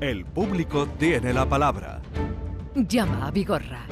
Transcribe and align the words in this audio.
El 0.00 0.26
público 0.26 0.86
tiene 0.98 1.32
la 1.32 1.48
palabra. 1.48 2.02
Llama 2.74 3.28
a 3.28 3.30
Vigorra. 3.30 3.86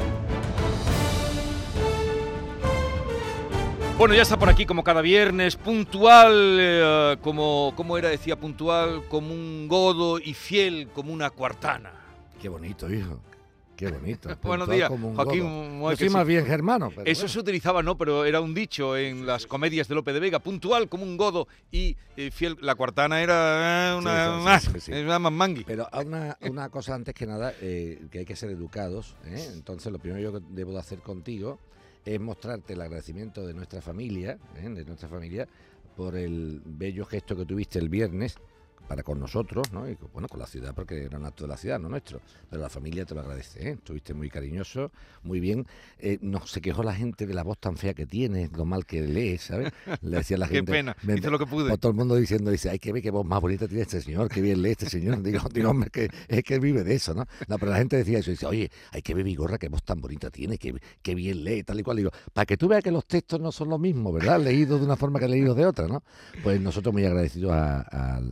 Bueno, 3.96 4.12
ya 4.14 4.21
está 4.21 4.38
por 4.38 4.51
aquí 4.51 4.67
como 4.67 4.85
cada 4.85 5.01
viernes, 5.01 5.56
puntual, 5.56 6.59
eh, 6.60 7.17
como, 7.22 7.72
como 7.74 7.96
era, 7.96 8.10
decía, 8.10 8.37
puntual 8.37 9.04
como 9.09 9.32
un 9.32 9.67
godo 9.67 10.19
y 10.19 10.35
fiel 10.35 10.88
como 10.92 11.10
una 11.10 11.31
cuartana. 11.31 11.92
Qué 12.42 12.50
bonito, 12.50 12.92
hijo. 12.92 13.21
Qué 13.77 13.91
bonito. 13.91 14.29
Buenos 14.43 14.69
días, 14.69 14.88
como 14.88 15.09
un 15.09 15.17
Joaquín 15.17 15.81
Yo 15.81 15.97
soy 15.97 16.09
sí. 16.09 16.15
más 16.15 16.27
bien 16.27 16.47
germano. 16.47 16.91
pero 16.91 17.11
Eso 17.11 17.23
bueno. 17.23 17.33
se 17.33 17.38
utilizaba, 17.41 17.83
¿no? 17.83 17.97
Pero 17.97 18.24
era 18.24 18.41
un 18.41 18.55
dicho 18.55 18.97
en 18.97 19.27
las 19.27 19.47
comedias 19.47 19.88
de 19.88 19.95
Lope 19.95 20.12
de 20.12 20.20
Vega, 20.20 20.38
puntual 20.38 20.88
como 20.88 21.02
un 21.05 21.16
godo 21.16 21.48
y 21.73 21.97
eh, 22.16 22.30
fiel. 22.30 22.56
La 22.60 22.74
cuartana 22.74 23.23
era 23.23 23.92
eh, 23.92 23.98
una 23.98 24.60
Sí, 24.60 24.80
sí, 24.80 24.92
más 24.92 25.32
mangui. 25.32 25.65
Pero 25.65 25.88
una, 26.05 26.37
una 26.42 26.68
cosa 26.68 26.95
antes 26.95 27.15
que 27.15 27.27
nada, 27.27 27.52
eh, 27.60 28.06
que 28.10 28.20
hay 28.20 28.24
que 28.24 28.37
ser 28.37 28.51
educados. 28.51 29.16
¿eh? 29.27 29.51
Entonces, 29.52 29.93
lo 29.93 29.98
primero 29.98 30.32
que 30.32 30.41
debo 30.51 30.73
de 30.73 30.79
hacer 30.79 31.01
contigo 31.01 31.59
es 32.04 32.20
mostrarte 32.20 32.74
el 32.74 32.80
agradecimiento 32.80 33.46
de 33.46 33.54
nuestra 33.54 33.80
familia, 33.80 34.38
de 34.54 34.84
nuestra 34.84 35.09
familia, 35.09 35.48
por 35.96 36.16
el 36.16 36.60
bello 36.65 37.06
gesto 37.06 37.37
que 37.37 37.46
tuviste 37.46 37.79
el 37.79 37.88
viernes 37.88 38.37
para 38.88 39.02
con 39.02 39.19
nosotros, 39.19 39.73
¿no? 39.73 39.88
Y 39.88 39.96
bueno, 40.12 40.28
con 40.28 40.38
la 40.38 40.46
ciudad, 40.46 40.74
porque 40.74 41.05
era 41.05 41.16
un 41.19 41.24
acto 41.24 41.45
de 41.45 41.48
la 41.48 41.56
ciudad, 41.56 41.78
no 41.80 41.88
nuestro. 41.88 42.20
Pero 42.51 42.60
la 42.60 42.69
familia 42.69 43.06
te 43.06 43.15
lo 43.15 43.20
agradece, 43.23 43.66
¿eh? 43.69 43.73
Estuviste 43.73 44.12
muy 44.12 44.28
cariñoso, 44.28 44.92
muy 45.23 45.41
bien. 45.41 45.66
Eh, 45.98 46.19
no 46.20 46.46
se 46.46 46.60
quejó 46.60 46.82
la 46.82 46.95
gente 46.95 47.27
de 47.27 47.32
la 47.32 47.42
voz 47.45 47.56
tan 47.59 47.79
fea 47.79 47.95
que 47.95 48.05
tienes, 48.05 48.52
lo 48.52 48.66
mal 48.66 48.84
que 48.84 49.01
lees, 49.01 49.41
¿sabes? 49.45 49.73
Le 50.02 50.18
decía 50.18 50.37
la 50.37 50.46
Qué 50.48 50.56
gente. 50.56 50.73
pena, 50.73 50.95
"Ven, 51.02 51.16
hice 51.16 51.30
lo 51.30 51.38
que 51.38 51.46
pude. 51.46 51.73
o 51.73 51.79
todo 51.79 51.92
el 51.92 51.96
mundo 51.96 52.15
diciendo, 52.16 52.51
dice, 52.51 52.68
hay 52.68 52.79
que 52.79 52.92
ver 52.92 53.02
qué 53.02 53.10
voz 53.10 53.24
más 53.24 53.41
bonita 53.41 53.66
tiene 53.66 53.82
este 53.84 54.02
señor, 54.02 54.29
qué 54.29 54.43
bien 54.43 54.60
lee 54.60 54.73
este 54.73 54.91
señor. 54.91 55.23
Digo, 55.23 55.38
digo 55.54 55.70
hombre, 55.70 55.88
que, 55.91 56.10
es 56.29 56.45
que 56.45 56.59
vive 56.59 56.85
de 56.85 56.95
eso, 56.95 57.15
¿no? 57.15 57.24
No, 57.48 57.59
pero 57.59 57.73
la 57.73 57.79
gente 57.79 57.96
decía 57.96 58.18
eso, 58.18 58.30
dice, 58.32 58.45
oye, 58.45 58.70
hay 58.93 59.01
que 59.01 59.15
ver 59.15 59.24
Vigorra, 59.24 59.57
qué 59.57 59.68
voz 59.70 59.82
tan 59.82 60.02
bonita 60.02 60.29
tiene, 60.29 60.59
qué, 60.59 60.74
qué 61.01 61.15
bien 61.15 61.43
lee, 61.43 61.63
tal 61.63 61.80
y 61.80 61.82
cual. 61.82 61.96
Digo, 61.96 62.10
para 62.35 62.45
que 62.45 62.59
tú 62.59 62.68
veas 62.68 62.82
que 62.82 62.91
los 62.91 63.07
textos 63.07 63.41
no 63.41 63.51
son 63.51 63.70
lo 63.70 63.79
mismo, 63.79 64.13
¿verdad? 64.13 64.39
Leídos 64.41 64.79
de 64.81 64.85
una 64.85 64.97
forma 64.97 65.19
que 65.19 65.27
leídos 65.29 65.57
de 65.57 65.65
otra, 65.65 65.89
¿no? 65.89 66.03
Pues 66.43 66.61
nosotros 66.61 66.93
muy 66.93 67.07
agradecidos 67.07 67.51
a- 67.53 67.81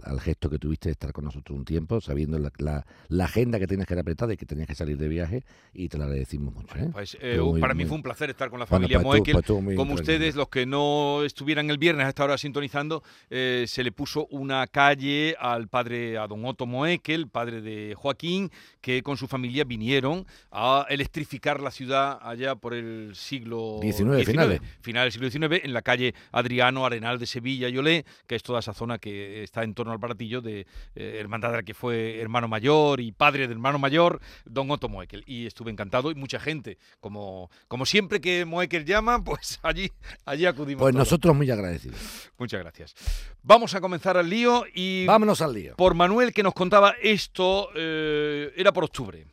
al 0.05 0.21
gesto 0.21 0.42
que 0.51 0.59
tuviste 0.59 0.89
de 0.89 0.93
estar 0.93 1.13
con 1.13 1.25
nosotros 1.25 1.57
un 1.59 1.65
tiempo, 1.65 2.01
sabiendo 2.01 2.39
la, 2.39 2.51
la- 2.59 2.85
la 3.09 3.25
agenda 3.25 3.59
que 3.59 3.67
tienes 3.67 3.87
que 3.87 3.95
era 3.95 4.01
apretada 4.03 4.33
y 4.33 4.37
que 4.37 4.47
tenías 4.47 4.67
que 4.69 4.75
salir 4.75 4.97
de 4.99 5.09
viaje, 5.09 5.45
y 5.75 5.89
te 5.89 5.99
lo 5.99 6.05
agradecimos 6.05 6.55
mucho, 6.55 6.77
¿eh? 6.77 6.89
Pues 6.93 7.17
eh, 7.21 7.39
muy- 7.41 7.61
para 7.61 7.75
mí 7.75 7.85
fue 7.85 7.97
un 7.97 8.03
placer 8.03 8.31
estar 8.31 8.51
con 8.51 8.59
la 8.61 8.67
Bueno, 8.67 8.83
familia 8.85 8.99
pues 9.01 9.19
Moekel. 9.21 9.35
pues 9.43 9.63
muy 9.63 9.75
Como 9.77 9.95
ustedes, 9.95 10.35
los 10.37 10.49
que 10.49 10.67
no 10.67 11.23
estuvieran 11.25 11.71
el 11.71 11.79
viernes 11.79 12.07
a 12.07 12.09
esta 12.11 12.25
hora 12.25 12.39
sintonizando, 12.39 13.03
eh, 13.31 13.65
se 13.69 13.83
le 13.85 13.93
puso 13.93 14.27
una 14.31 14.67
calle 14.67 15.35
al 15.39 15.69
padre, 15.69 16.19
a 16.19 16.27
don 16.27 16.45
Otto 16.45 16.67
Moekel, 16.67 17.29
padre 17.29 17.61
de 17.61 17.95
Joaquín, 17.97 18.51
que 18.81 19.03
con 19.03 19.17
su 19.17 19.29
familia 19.29 19.65
vinieron 19.65 20.27
a 20.51 20.87
electrificar 20.89 21.61
la 21.61 21.71
ciudad 21.71 22.19
allá 22.23 22.55
por 22.57 22.75
el 22.75 23.13
siglo 23.15 23.79
19, 23.81 24.25
finales. 24.25 24.61
final 24.81 25.05
del 25.05 25.13
siglo 25.13 25.31
XIX, 25.31 25.65
en 25.65 25.73
la 25.73 25.83
calle 25.83 26.15
Adriano 26.33 26.85
Arenal 26.87 27.19
de 27.19 27.27
Sevilla 27.27 27.69
y 27.69 27.79
Olé, 27.79 28.05
que 28.27 28.35
es 28.35 28.43
toda 28.43 28.61
esa 28.61 28.73
zona 28.73 28.99
que 28.99 29.43
está 29.43 29.63
en 29.63 29.75
torno 29.75 29.93
al 29.93 29.99
baratillo 29.99 30.32
de 30.41 30.67
eh, 30.95 31.17
hermandad 31.19 31.51
de 31.51 31.57
la 31.57 31.63
que 31.63 31.75
fue 31.75 32.21
hermano 32.21 32.49
mayor 32.49 33.01
y 33.01 33.13
padre 33.13 33.43
del 33.43 33.53
hermano 33.53 33.79
mayor, 33.79 34.21
don 34.45 34.71
Otto 34.71 34.89
Moekel. 34.89 35.23
Y 35.27 35.47
estuve 35.47 35.71
encantado 35.71 36.11
y 36.11 36.15
mucha 36.15 36.41
gente, 36.41 36.79
como, 37.01 37.51
como 37.69 37.85
siempre 37.87 38.21
que 38.21 38.45
Moekel 38.45 38.85
llama, 38.85 39.23
pues 39.25 39.61
allí, 39.63 39.91
allí 40.25 40.47
acudimos. 40.47 40.81
Pues 40.83 40.93
todos. 40.95 41.07
nosotros 41.07 41.37
muy 41.37 41.51
agradecidos. 41.51 42.31
Muchas 42.39 42.61
gracias. 42.61 42.95
Vamos 43.43 43.75
a 43.75 43.81
comenzar 43.81 44.17
al 44.17 44.29
lío 44.29 44.65
y 44.75 45.07
Vámonos 45.07 45.43
al 45.43 45.53
lío. 45.53 45.77
por 45.77 45.95
Manuel 45.95 46.33
que 46.33 46.43
nos 46.43 46.55
contaba 46.55 46.95
esto, 47.03 47.69
eh, 47.75 48.53
era 48.57 48.73
por 48.73 48.85
octubre. 48.85 49.27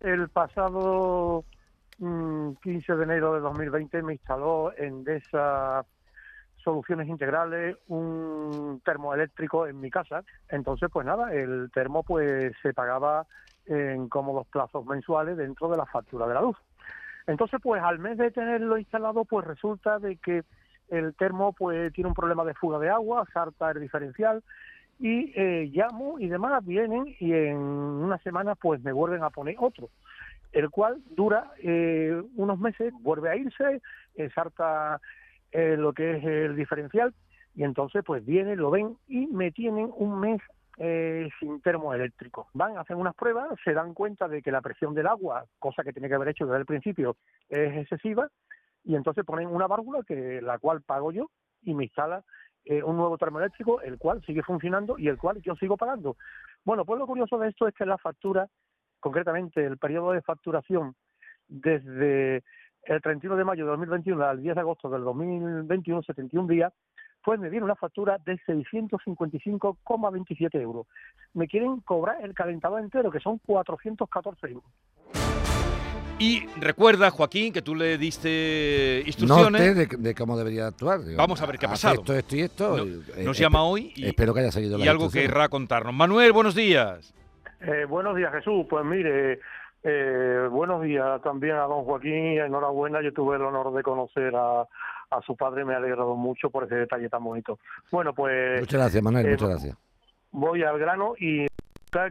El 0.00 0.28
pasado 0.28 1.44
mm, 1.98 2.52
15 2.62 2.94
de 2.96 3.04
enero 3.04 3.34
de 3.34 3.40
2020 3.40 4.02
me 4.02 4.12
instaló 4.14 4.72
en 4.76 4.96
Endesa 5.06 5.84
Soluciones 6.66 7.06
Integrales 7.06 7.76
un 7.86 8.82
termoeléctrico 8.84 9.68
en 9.68 9.80
mi 9.80 9.88
casa. 9.88 10.24
Entonces, 10.48 10.90
pues 10.92 11.06
nada, 11.06 11.32
el 11.32 11.70
termo 11.72 12.02
pues 12.02 12.52
se 12.60 12.74
pagaba 12.74 13.24
en 13.66 14.08
cómodos 14.08 14.48
plazos 14.48 14.84
mensuales 14.84 15.36
dentro 15.36 15.68
de 15.68 15.76
la 15.76 15.86
factura 15.86 16.26
de 16.26 16.34
la 16.34 16.40
luz. 16.40 16.56
Entonces, 17.28 17.60
pues 17.62 17.80
al 17.80 18.00
mes 18.00 18.18
de 18.18 18.32
tenerlo 18.32 18.78
instalado, 18.78 19.24
pues 19.24 19.46
resulta 19.46 20.00
de 20.00 20.16
que 20.16 20.42
el 20.88 21.14
termo 21.14 21.52
pues 21.52 21.92
tiene 21.92 22.08
un 22.08 22.14
problema 22.14 22.44
de 22.44 22.54
fuga 22.54 22.80
de 22.80 22.90
agua, 22.90 23.24
salta 23.32 23.70
el 23.70 23.80
diferencial 23.80 24.42
y 24.98 25.32
eh, 25.36 25.70
llamo 25.72 26.18
y 26.18 26.26
demás, 26.26 26.66
vienen 26.66 27.14
y 27.20 27.32
en 27.32 27.58
una 27.58 28.18
semana 28.18 28.56
pues 28.56 28.82
me 28.82 28.92
vuelven 28.92 29.22
a 29.22 29.30
poner 29.30 29.54
otro, 29.60 29.88
el 30.50 30.68
cual 30.70 31.00
dura 31.10 31.52
eh, 31.62 32.20
unos 32.34 32.58
meses, 32.58 32.92
vuelve 33.02 33.30
a 33.30 33.36
irse, 33.36 33.80
eh, 34.16 34.30
salta 34.34 35.00
eh, 35.56 35.74
lo 35.78 35.94
que 35.94 36.18
es 36.18 36.24
el 36.24 36.54
diferencial 36.54 37.14
y 37.54 37.64
entonces 37.64 38.04
pues 38.04 38.22
vienen, 38.26 38.58
lo 38.58 38.70
ven 38.70 38.98
y 39.08 39.26
me 39.26 39.50
tienen 39.50 39.90
un 39.96 40.20
mes 40.20 40.42
eh, 40.76 41.30
sin 41.40 41.62
termoeléctrico. 41.62 42.48
Van, 42.52 42.76
hacen 42.76 42.98
unas 42.98 43.14
pruebas, 43.14 43.48
se 43.64 43.72
dan 43.72 43.94
cuenta 43.94 44.28
de 44.28 44.42
que 44.42 44.52
la 44.52 44.60
presión 44.60 44.92
del 44.92 45.06
agua, 45.06 45.46
cosa 45.58 45.82
que 45.82 45.94
tiene 45.94 46.08
que 46.08 46.14
haber 46.14 46.28
hecho 46.28 46.44
desde 46.44 46.58
el 46.58 46.66
principio, 46.66 47.16
es 47.48 47.74
excesiva 47.74 48.28
y 48.84 48.96
entonces 48.96 49.24
ponen 49.24 49.48
una 49.48 49.66
válvula 49.66 50.02
que 50.06 50.42
la 50.42 50.58
cual 50.58 50.82
pago 50.82 51.10
yo 51.10 51.30
y 51.62 51.72
me 51.72 51.84
instala 51.84 52.22
eh, 52.66 52.82
un 52.82 52.98
nuevo 52.98 53.16
termoeléctrico, 53.16 53.80
el 53.80 53.96
cual 53.96 54.22
sigue 54.26 54.42
funcionando 54.42 54.98
y 54.98 55.08
el 55.08 55.16
cual 55.16 55.40
yo 55.40 55.54
sigo 55.54 55.78
pagando. 55.78 56.18
Bueno, 56.66 56.84
pues 56.84 56.98
lo 56.98 57.06
curioso 57.06 57.38
de 57.38 57.48
esto 57.48 57.66
es 57.66 57.74
que 57.74 57.86
la 57.86 57.96
factura, 57.96 58.46
concretamente 59.00 59.64
el 59.64 59.78
periodo 59.78 60.12
de 60.12 60.20
facturación 60.20 60.94
desde 61.48 62.42
el 62.86 63.00
31 63.02 63.36
de 63.36 63.44
mayo 63.44 63.64
de 63.64 63.70
2021 63.72 64.24
al 64.24 64.42
10 64.42 64.54
de 64.54 64.60
agosto 64.60 64.88
del 64.88 65.02
2021, 65.04 66.02
71 66.02 66.48
días, 66.48 66.72
pues 67.24 67.38
me 67.40 67.50
viene 67.50 67.64
una 67.64 67.74
factura 67.76 68.18
de 68.24 68.38
655,27 68.46 70.60
euros. 70.60 70.86
Me 71.34 71.48
quieren 71.48 71.80
cobrar 71.80 72.18
el 72.24 72.32
calentador 72.34 72.80
entero, 72.80 73.10
que 73.10 73.18
son 73.20 73.38
414 73.44 74.46
euros. 74.48 74.64
Y 76.18 76.46
recuerda, 76.58 77.10
Joaquín, 77.10 77.52
que 77.52 77.60
tú 77.60 77.74
le 77.74 77.98
diste 77.98 79.02
instrucciones. 79.04 79.76
de, 79.76 79.86
de 79.98 80.14
cómo 80.14 80.38
debería 80.38 80.66
actuar. 80.68 81.04
Digo, 81.04 81.18
Vamos 81.18 81.42
a 81.42 81.46
ver 81.46 81.58
qué 81.58 81.66
ha 81.66 81.70
pasado. 81.70 81.96
Esto, 81.96 82.14
esto 82.14 82.36
y 82.36 82.40
esto. 82.40 82.76
No- 82.78 82.84
y, 82.86 83.02
eh, 83.16 83.24
nos 83.24 83.36
espe- 83.38 83.42
llama 83.42 83.64
hoy 83.64 83.92
y, 83.94 84.06
espero 84.06 84.32
que 84.32 84.40
haya 84.40 84.50
seguido 84.52 84.78
y 84.78 84.88
algo 84.88 85.10
querrá 85.10 85.50
contarnos. 85.50 85.92
Manuel, 85.92 86.32
buenos 86.32 86.54
días. 86.54 87.12
Eh, 87.60 87.84
buenos 87.86 88.16
días, 88.16 88.32
Jesús. 88.32 88.64
Pues 88.70 88.82
mire, 88.86 89.40
eh, 89.88 90.48
buenos 90.50 90.82
días 90.82 91.22
también 91.22 91.56
a 91.56 91.62
don 91.62 91.84
Joaquín 91.84 92.32
y 92.32 92.38
enhorabuena. 92.38 93.00
Yo 93.02 93.12
tuve 93.12 93.36
el 93.36 93.42
honor 93.42 93.72
de 93.72 93.82
conocer 93.82 94.34
a, 94.34 94.62
a 94.62 95.22
su 95.24 95.36
padre, 95.36 95.64
me 95.64 95.74
ha 95.74 95.76
alegrado 95.76 96.16
mucho 96.16 96.50
por 96.50 96.64
ese 96.64 96.74
detalle 96.74 97.08
tan 97.08 97.22
bonito. 97.22 97.58
Bueno, 97.92 98.12
pues 98.12 98.60
Muchas 98.60 98.80
gracias, 98.80 99.02
Manuel, 99.02 99.26
eh, 99.26 99.30
muchas 99.30 99.48
gracias. 99.48 99.76
voy 100.32 100.64
al 100.64 100.78
grano 100.78 101.14
y 101.18 101.46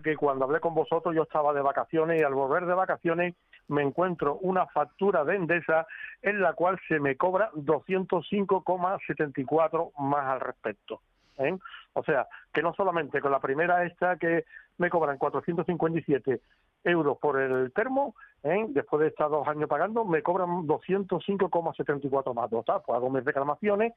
que 0.03 0.15
cuando 0.15 0.45
hablé 0.45 0.59
con 0.59 0.73
vosotros 0.73 1.13
yo 1.13 1.21
estaba 1.23 1.53
de 1.53 1.61
vacaciones 1.61 2.19
y 2.19 2.23
al 2.23 2.33
volver 2.33 2.65
de 2.65 2.73
vacaciones 2.73 3.35
me 3.67 3.83
encuentro 3.83 4.39
una 4.41 4.65
factura 4.67 5.23
de 5.23 5.35
Endesa 5.35 5.85
en 6.21 6.41
la 6.41 6.53
cual 6.53 6.79
se 6.87 6.99
me 6.99 7.17
cobra 7.17 7.51
205,74 7.53 9.91
más 9.99 10.25
al 10.25 10.39
respecto. 10.39 11.01
¿eh? 11.37 11.55
O 11.93 12.03
sea, 12.03 12.27
que 12.53 12.63
no 12.63 12.73
solamente 12.73 13.21
con 13.21 13.31
la 13.31 13.39
primera 13.39 13.85
esta 13.85 14.17
que 14.17 14.43
me 14.77 14.89
cobran 14.89 15.17
457 15.17 16.41
euros 16.85 17.17
por 17.17 17.39
el 17.41 17.71
termo, 17.73 18.15
¿eh? 18.43 18.65
después 18.69 19.01
de 19.01 19.07
estar 19.07 19.29
dos 19.29 19.47
años 19.47 19.67
pagando, 19.67 20.05
me 20.05 20.21
cobran 20.21 20.67
205,74 20.67 22.33
más. 22.33 22.49
Total, 22.49 22.81
pues 22.85 22.95
hago 22.95 23.09
mis 23.09 23.23
reclamaciones 23.25 23.93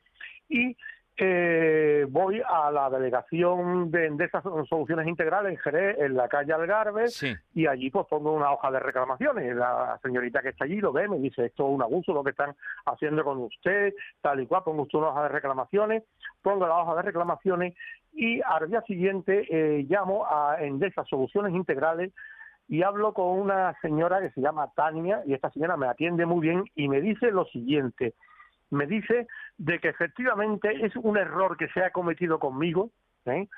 y 0.48 0.76
eh, 1.20 2.06
voy 2.08 2.40
a 2.48 2.70
la 2.70 2.88
delegación 2.88 3.90
de 3.90 4.06
Endesa 4.06 4.40
Soluciones 4.40 5.08
Integrales 5.08 5.50
en 5.50 5.58
Jerez, 5.58 5.98
en 5.98 6.14
la 6.16 6.28
calle 6.28 6.52
Algarve, 6.52 7.08
Sí. 7.08 7.34
y 7.54 7.66
allí 7.66 7.90
pues 7.90 8.06
pongo 8.06 8.32
una 8.32 8.52
hoja 8.52 8.70
de 8.70 8.78
reclamaciones. 8.78 9.56
La 9.56 9.98
señorita 10.00 10.42
que 10.42 10.50
está 10.50 10.64
allí 10.64 10.80
lo 10.80 10.92
ve, 10.92 11.08
me 11.08 11.18
dice, 11.18 11.46
esto 11.46 11.66
es 11.66 11.74
un 11.74 11.82
abuso 11.82 12.12
lo 12.12 12.22
que 12.22 12.30
están 12.30 12.54
haciendo 12.86 13.24
con 13.24 13.38
usted, 13.38 13.94
tal 14.20 14.40
y 14.40 14.46
cual, 14.46 14.62
pongo 14.62 14.82
usted 14.82 14.98
una 15.00 15.08
hoja 15.08 15.24
de 15.24 15.28
reclamaciones, 15.30 16.04
pongo 16.40 16.68
la 16.68 16.78
hoja 16.78 16.94
de 16.94 17.02
reclamaciones 17.02 17.74
y 18.12 18.40
al 18.42 18.68
día 18.68 18.82
siguiente 18.82 19.44
eh, 19.50 19.86
llamo 19.88 20.24
a 20.24 20.58
Endesa 20.60 21.04
Soluciones 21.04 21.52
Integrales 21.52 22.12
y 22.68 22.82
hablo 22.82 23.14
con 23.14 23.40
una 23.40 23.74
señora 23.80 24.20
que 24.20 24.30
se 24.30 24.42
llama 24.42 24.70
Tania 24.76 25.22
y 25.26 25.32
esta 25.32 25.50
señora 25.50 25.76
me 25.76 25.88
atiende 25.88 26.26
muy 26.26 26.40
bien 26.40 26.64
y 26.74 26.88
me 26.88 27.00
dice 27.00 27.30
lo 27.30 27.46
siguiente, 27.46 28.14
me 28.70 28.86
dice 28.86 29.26
de 29.56 29.78
que 29.78 29.88
efectivamente 29.88 30.84
es 30.84 30.94
un 30.96 31.16
error 31.16 31.56
que 31.56 31.68
se 31.68 31.82
ha 31.82 31.90
cometido 31.90 32.38
conmigo, 32.38 32.90
¿eh? 33.24 33.48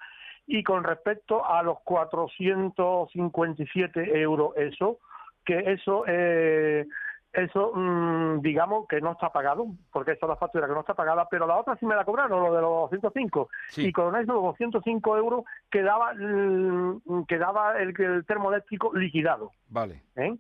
y 0.47 0.63
con 0.63 0.85
respecto 0.85 1.45
a 1.45 1.63
los 1.63 1.81
457 1.81 4.21
euros 4.21 4.53
eso, 4.57 4.99
que 5.45 5.59
eso 5.73 6.05
eh, 6.07 6.87
eso 7.33 7.73
mm, 7.75 8.41
digamos 8.41 8.89
que 8.89 9.01
no 9.01 9.13
está 9.13 9.31
pagado, 9.31 9.67
porque 9.93 10.13
esa 10.13 10.27
es 10.27 10.31
la 10.31 10.37
factura 10.37 10.67
que 10.67 10.75
no 10.75 10.81
está 10.81 10.95
pagada, 10.95 11.29
pero 11.31 11.47
la 11.47 11.57
otra 11.57 11.77
sí 11.77 11.87
me 11.87 11.95
la 11.95 12.05
cobraron, 12.05 12.43
lo 12.43 12.55
de 12.55 12.61
los 12.61 12.91
205. 12.91 13.49
Sí. 13.69 13.87
Y 13.87 13.93
con 13.93 14.17
esos 14.17 14.35
205 14.35 15.17
euros 15.17 15.45
quedaba, 15.71 16.13
mm, 16.15 17.25
quedaba 17.29 17.79
el, 17.79 17.95
el 18.01 18.25
termoeléctrico 18.27 18.93
liquidado. 18.95 19.53
Vale. 19.69 20.03
¿eh? 20.17 20.37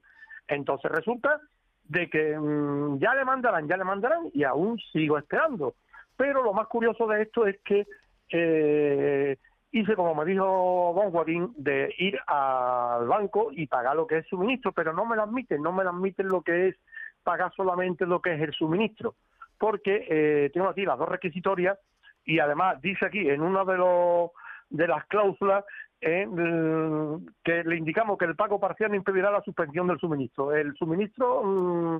Entonces 0.48 0.90
resulta 0.90 1.40
de 1.84 2.10
que 2.10 2.36
mm, 2.36 2.98
ya 2.98 3.14
le 3.14 3.24
mandarán, 3.24 3.68
ya 3.68 3.76
le 3.76 3.84
mandarán 3.84 4.30
y 4.32 4.44
aún 4.44 4.78
sigo 4.92 5.16
esperando. 5.16 5.74
Pero 6.16 6.42
lo 6.42 6.52
más 6.52 6.66
curioso 6.66 7.06
de 7.06 7.22
esto 7.22 7.46
es 7.46 7.58
que 7.64 7.86
eh, 8.30 9.36
hice, 9.72 9.94
como 9.94 10.14
me 10.14 10.24
dijo 10.24 10.92
Don 10.96 11.10
Joaquín, 11.10 11.52
de 11.56 11.94
ir 11.98 12.18
al 12.26 13.06
banco 13.06 13.50
y 13.52 13.66
pagar 13.66 13.96
lo 13.96 14.06
que 14.06 14.18
es 14.18 14.26
suministro, 14.26 14.72
pero 14.72 14.92
no 14.92 15.04
me 15.04 15.16
lo 15.16 15.22
admiten, 15.22 15.62
no 15.62 15.72
me 15.72 15.84
lo 15.84 15.90
admiten 15.90 16.28
lo 16.28 16.42
que 16.42 16.68
es 16.68 16.76
pagar 17.22 17.52
solamente 17.54 18.06
lo 18.06 18.20
que 18.20 18.34
es 18.34 18.40
el 18.40 18.52
suministro, 18.52 19.14
porque 19.58 20.06
eh, 20.08 20.50
tengo 20.52 20.68
aquí 20.68 20.84
las 20.84 20.98
dos 20.98 21.08
requisitorias 21.08 21.78
y 22.24 22.38
además 22.38 22.80
dice 22.80 23.06
aquí 23.06 23.28
en 23.28 23.42
uno 23.42 23.64
de 23.64 23.76
los 23.76 24.30
de 24.70 24.86
las 24.86 25.04
cláusulas 25.06 25.64
eh, 26.00 26.26
mm, 26.26 27.26
que 27.44 27.64
le 27.64 27.76
indicamos 27.76 28.16
que 28.18 28.24
el 28.24 28.36
pago 28.36 28.58
parcial 28.58 28.90
no 28.90 28.96
impedirá 28.96 29.30
la 29.30 29.42
suspensión 29.42 29.86
del 29.86 29.98
suministro. 29.98 30.54
El 30.54 30.74
suministro 30.76 31.42
mm, 31.42 31.98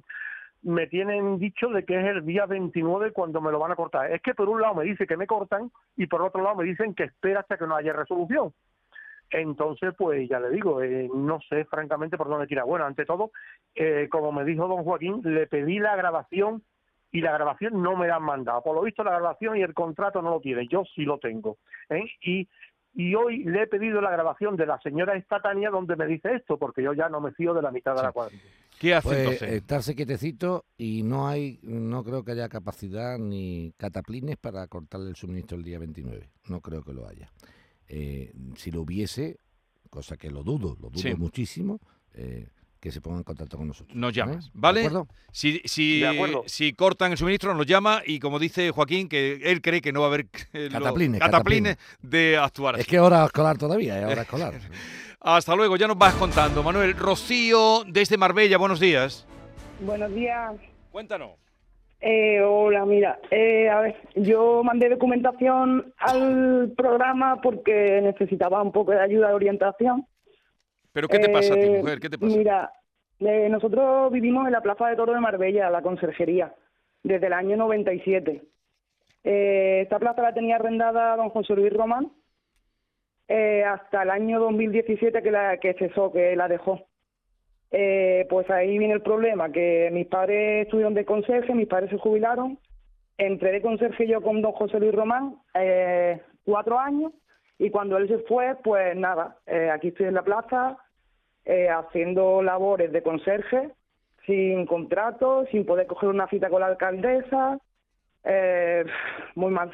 me 0.63 0.87
tienen 0.87 1.39
dicho 1.39 1.69
de 1.69 1.85
que 1.85 1.99
es 1.99 2.07
el 2.07 2.25
día 2.25 2.47
29 2.47 3.13
cuando 3.13 3.41
me 3.41 3.51
lo 3.51 3.59
van 3.59 3.73
a 3.73 3.77
cortar. 3.77 4.13
Es 4.13 4.21
que 4.23 4.35
por 4.35 4.49
un 4.49 4.61
lado 4.61 4.75
me 4.75 4.85
dice 4.85 5.07
que 5.07 5.17
me 5.17 5.27
cortan 5.27 5.71
y 5.97 6.07
por 6.07 6.23
otro 6.23 6.43
lado 6.43 6.57
me 6.57 6.65
dicen 6.65 6.95
que 6.95 7.05
espera 7.05 7.41
hasta 7.41 7.57
que 7.57 7.67
no 7.67 7.77
haya 7.77 7.93
resolución. 7.93 8.53
Entonces, 9.31 9.95
pues 9.97 10.29
ya 10.29 10.41
le 10.41 10.51
digo, 10.51 10.83
eh, 10.83 11.09
no 11.15 11.41
sé 11.49 11.65
francamente 11.65 12.17
por 12.17 12.29
dónde 12.29 12.49
tira. 12.49 12.65
Bueno, 12.65 12.85
ante 12.85 13.07
todo, 13.07 13.31
eh, 13.75 14.09
como 14.11 14.33
me 14.33 14.45
dijo 14.45 14.67
don 14.67 14.83
Joaquín, 14.83 15.21
le 15.23 15.47
pedí 15.47 15.79
la 15.79 15.95
grabación 15.95 16.63
y 17.13 17.21
la 17.21 17.33
grabación 17.33 17.81
no 17.81 17.97
me 17.97 18.09
la 18.09 18.17
han 18.17 18.25
mandado. 18.25 18.63
Por 18.63 18.75
lo 18.75 18.83
visto, 18.83 19.05
la 19.05 19.13
grabación 19.13 19.57
y 19.57 19.63
el 19.63 19.73
contrato 19.73 20.21
no 20.21 20.31
lo 20.31 20.41
tiene. 20.41 20.67
Yo 20.67 20.85
sí 20.95 21.05
lo 21.05 21.19
tengo. 21.19 21.59
¿eh? 21.89 22.05
Y, 22.23 22.49
y 22.93 23.15
hoy 23.15 23.45
le 23.45 23.63
he 23.63 23.67
pedido 23.67 24.01
la 24.01 24.11
grabación 24.11 24.57
de 24.57 24.67
la 24.67 24.81
señora 24.81 25.15
Estatania 25.15 25.71
donde 25.71 25.97
me 25.97 26.07
dice 26.07 26.35
esto, 26.35 26.59
porque 26.59 26.83
yo 26.83 26.93
ya 26.93 27.09
no 27.09 27.21
me 27.21 27.33
fío 27.33 27.55
de 27.55 27.63
la 27.63 27.71
mitad 27.71 27.95
de 27.95 28.03
la 28.03 28.13
cuadrilla. 28.13 28.43
¿Qué 28.81 28.95
hace 28.95 29.09
Pues 29.09 29.19
entonces? 29.19 29.53
estarse 29.53 29.95
quietecito 29.95 30.65
y 30.79 31.03
no 31.03 31.29
hay, 31.29 31.59
no 31.63 32.03
creo 32.03 32.25
que 32.25 32.33
haya 32.33 32.49
capacidad 32.49 33.19
ni 33.19 33.75
cataplines 33.77 34.39
para 34.39 34.67
cortarle 34.69 35.11
el 35.11 35.17
suministro 35.17 35.59
el 35.59 35.65
día 35.65 35.79
29. 35.79 36.31
No 36.49 36.63
creo 36.63 36.83
que 36.83 36.95
lo 36.95 37.07
haya. 37.07 37.31
Eh, 37.89 38.33
si 38.57 38.71
lo 38.71 38.81
hubiese, 38.81 39.37
cosa 39.91 40.17
que 40.17 40.31
lo 40.31 40.43
dudo, 40.43 40.79
lo 40.81 40.89
dudo 40.89 41.03
Sí. 41.03 41.15
muchísimo, 41.15 41.79
eh, 42.15 42.49
que 42.81 42.91
se 42.91 43.03
ponga 43.03 43.19
en 43.19 43.25
contacto 43.25 43.59
con 43.59 43.69
nosotros. 43.69 43.95
Nos 43.95 44.13
¿eh? 44.13 44.15
llamas, 44.17 44.47
¿De 44.47 44.51
¿vale? 44.55 44.81
acuerdo? 44.87 45.09
Si, 45.31 45.61
si, 45.67 46.01
De 46.01 46.09
acuerdo. 46.09 46.45
si 46.47 46.73
cortan 46.73 47.13
el 47.13 47.19
suministro, 47.19 47.55
nos 47.55 47.67
llama 47.67 48.01
y 48.07 48.19
como 48.19 48.39
dice 48.39 48.71
Joaquín, 48.71 49.11
que 49.11 49.41
él 49.45 49.61
cree 49.61 49.83
que 49.83 49.93
no 49.93 50.01
va 50.01 50.07
a 50.07 50.09
haber 50.09 50.27
eh, 50.55 50.71
Cataplines, 50.73 51.21
cataplines 51.21 51.77
de 52.01 52.39
actuar 52.39 52.81
Es 52.81 52.87
que 52.87 52.99
hora 52.99 53.27
escolar 53.27 53.59
todavía, 53.59 53.99
es 54.01 54.07
hora 54.11 54.23
escolar. 54.23 54.59
Hasta 55.21 55.55
luego, 55.55 55.77
ya 55.77 55.87
nos 55.87 55.99
vas 55.99 56.15
contando. 56.15 56.63
Manuel, 56.63 56.97
Rocío 56.97 57.85
desde 57.87 58.17
Marbella, 58.17 58.57
buenos 58.57 58.81
días. 58.81 59.27
Buenos 59.81 60.15
días. 60.15 60.53
Cuéntanos. 60.91 61.33
Eh, 62.01 62.41
hola, 62.41 62.87
mira, 62.87 63.19
eh, 63.31 63.69
a 63.69 63.81
ver, 63.81 63.97
yo 64.15 64.63
mandé 64.65 64.89
documentación 64.89 65.93
al 65.99 66.73
programa 66.75 67.43
porque 67.43 68.01
necesitaba 68.03 68.63
un 68.63 68.73
poco 68.73 68.93
de 68.93 69.01
ayuda 69.03 69.29
de 69.29 69.35
orientación. 69.35 70.07
¿Pero 70.93 71.09
qué 71.09 71.19
te 71.19 71.29
pasa 71.29 71.53
a 71.53 71.57
ti, 71.57 71.67
Eh, 71.67 71.79
mujer? 71.79 72.01
¿Qué 72.01 72.09
te 72.09 72.17
pasa? 72.19 72.35
Mira, 72.35 72.73
eh, 73.21 73.49
nosotros 73.51 74.11
vivimos 74.11 74.47
en 74.47 74.53
la 74.53 74.63
Plaza 74.63 74.89
de 74.89 74.97
Toro 74.97 75.13
de 75.13 75.21
Marbella, 75.21 75.69
la 75.69 75.83
conserjería, 75.83 76.55
desde 77.03 77.27
el 77.27 77.35
año 77.35 77.59
97. 77.59 78.43
Eh, 79.23 79.81
esta 79.83 79.99
plaza 79.99 80.23
la 80.23 80.33
tenía 80.33 80.57
arrendada 80.57 81.15
don 81.17 81.29
José 81.29 81.53
Luis 81.55 81.71
Román 81.75 82.11
eh, 83.31 83.63
hasta 83.63 84.03
el 84.03 84.11
año 84.11 84.41
2017 84.41 85.23
que, 85.23 85.31
la, 85.31 85.57
que 85.59 85.75
cesó, 85.75 86.11
que 86.11 86.35
la 86.35 86.49
dejó. 86.49 86.85
Eh, 87.71 88.27
pues 88.29 88.51
ahí 88.51 88.77
viene 88.77 88.95
el 88.95 89.03
problema, 89.03 89.53
que 89.53 89.89
mis 89.93 90.09
padres 90.09 90.65
estuvieron 90.65 90.95
de 90.95 91.05
conserje, 91.05 91.55
mis 91.55 91.69
padres 91.69 91.91
se 91.91 91.99
jubilaron, 91.99 92.59
entré 93.17 93.53
de 93.53 93.63
conserje 93.63 94.09
yo 94.09 94.21
con 94.21 94.43
don 94.43 94.51
José 94.51 94.81
Luis 94.81 94.93
Román 94.93 95.37
eh, 95.55 96.21
cuatro 96.45 96.81
años 96.81 97.13
y 97.57 97.71
cuando 97.71 97.99
él 97.99 98.09
se 98.09 98.19
fue, 98.21 98.57
pues 98.65 98.97
nada, 98.97 99.37
eh, 99.47 99.71
aquí 99.71 99.89
estoy 99.89 100.07
en 100.07 100.15
la 100.15 100.23
plaza 100.23 100.79
eh, 101.45 101.69
haciendo 101.69 102.43
labores 102.43 102.91
de 102.91 103.05
conserje, 103.05 103.71
sin 104.27 104.67
contrato, 104.67 105.47
sin 105.53 105.65
poder 105.65 105.87
coger 105.87 106.09
una 106.09 106.27
cita 106.27 106.51
con 106.51 106.63
la 106.63 106.67
alcaldesa, 106.67 107.61
eh, 108.25 108.85
muy 109.37 109.53
mal. 109.53 109.71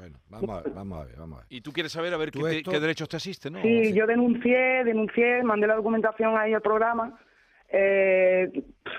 Bueno, 0.00 0.18
vamos 0.30 0.48
a 0.50 0.62
ver, 0.62 0.72
vamos 0.72 0.98
a 0.98 1.04
ver, 1.04 1.16
vamos 1.18 1.36
a 1.38 1.42
ver. 1.42 1.46
Y 1.50 1.60
tú 1.60 1.72
quieres 1.72 1.92
saber 1.92 2.14
a 2.14 2.16
ver 2.16 2.30
qué, 2.30 2.40
te- 2.40 2.56
esto- 2.58 2.70
qué 2.70 2.80
derechos 2.80 3.06
te 3.06 3.18
asisten, 3.18 3.52
¿no? 3.52 3.60
Sí, 3.60 3.92
yo 3.92 4.06
denuncié, 4.06 4.82
denuncié, 4.84 5.42
mandé 5.42 5.66
la 5.66 5.74
documentación 5.76 6.38
ahí 6.38 6.54
al 6.54 6.62
programa. 6.62 7.18
Eh, 7.68 8.50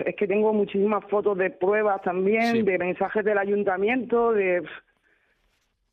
es 0.05 0.15
que 0.15 0.27
tengo 0.27 0.53
muchísimas 0.53 1.03
fotos 1.09 1.35
de 1.39 1.49
pruebas 1.49 2.03
también, 2.03 2.57
Sí. 2.57 2.61
de 2.61 2.77
mensajes 2.77 3.25
del 3.25 3.39
ayuntamiento, 3.39 4.31
de 4.31 4.61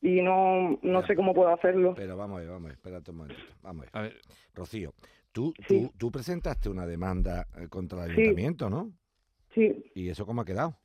y 0.02 0.20
no 0.20 0.78
no 0.82 1.06
sé 1.06 1.16
cómo 1.16 1.32
puedo 1.32 1.48
hacerlo. 1.54 1.94
Pero 1.96 2.14
vamos 2.16 2.36
a 2.36 2.40
ver, 2.40 2.50
vamos 2.50 2.64
a 2.64 2.66
ver, 2.68 2.72
espérate 2.76 3.10
un 3.10 3.16
momentito. 3.16 3.48
Vamos 3.62 3.80
a 3.80 3.84
ver. 3.84 3.90
A 3.94 4.02
ver, 4.02 4.20
Rocío, 4.54 4.92
tú, 5.32 5.54
Sí. 5.66 5.84
tú, 5.90 5.92
tú 5.96 6.10
presentaste 6.12 6.68
una 6.68 6.86
demanda 6.86 7.46
eh, 7.56 7.66
contra 7.68 8.04
el 8.04 8.14
Sí. 8.14 8.20
ayuntamiento, 8.20 8.68
¿no? 8.68 8.92
Sí, 9.54 9.90
¿Y 9.94 10.10
eso 10.10 10.26
cómo 10.26 10.42
ha 10.42 10.44
quedado? 10.44 10.76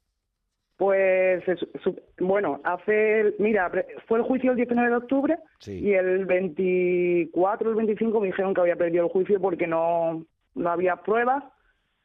Pues 0.78 1.44
su- 1.84 1.96
bueno, 2.20 2.60
hace 2.64 3.34
mira, 3.40 3.72
fue 4.08 4.18
el 4.20 4.24
juicio 4.26 4.52
el 4.52 4.58
19 4.58 4.90
de 4.90 4.96
octubre 4.96 5.38
Sí. 5.60 5.80
y 5.80 5.94
el 5.94 6.26
24 6.26 7.70
el 7.70 7.76
25 7.76 8.20
me 8.20 8.28
dijeron 8.28 8.54
que 8.54 8.62
había 8.62 8.76
perdido 8.76 9.06
el 9.06 9.12
juicio 9.12 9.40
porque 9.40 9.68
no 9.68 10.26
no 10.56 10.70
había 10.70 10.98
pruebas, 10.98 11.44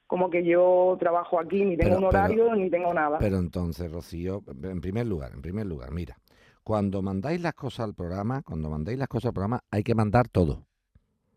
como 0.07 0.31
que 0.31 0.43
yo 0.43 0.97
trabajo 0.99 1.39
aquí 1.39 1.65
ni 1.67 1.77
tengo 1.77 1.97
Pero- 1.97 1.99
un 1.99 2.05
horario 2.07 2.55
ni 2.57 2.71
tengo 2.71 2.95
nada. 2.95 3.19
Pero 3.19 3.37
entonces, 3.39 3.93
Rocío, 3.93 4.43
en 4.63 4.81
primer 4.81 5.07
lugar, 5.07 5.33
en 5.35 5.43
primer 5.43 5.67
lugar, 5.67 5.91
mira, 5.93 6.17
cuando 6.65 7.03
mandáis 7.03 7.43
las 7.43 7.53
cosas 7.55 7.87
al 7.87 7.95
programa, 7.95 8.43
cuando 8.43 8.71
mandáis 8.71 8.99
las 8.99 9.09
cosas 9.09 9.27
al 9.31 9.35
programa, 9.35 9.61
hay 9.71 9.83
que 9.83 9.95
mandar 9.95 10.29
todo. 10.29 10.65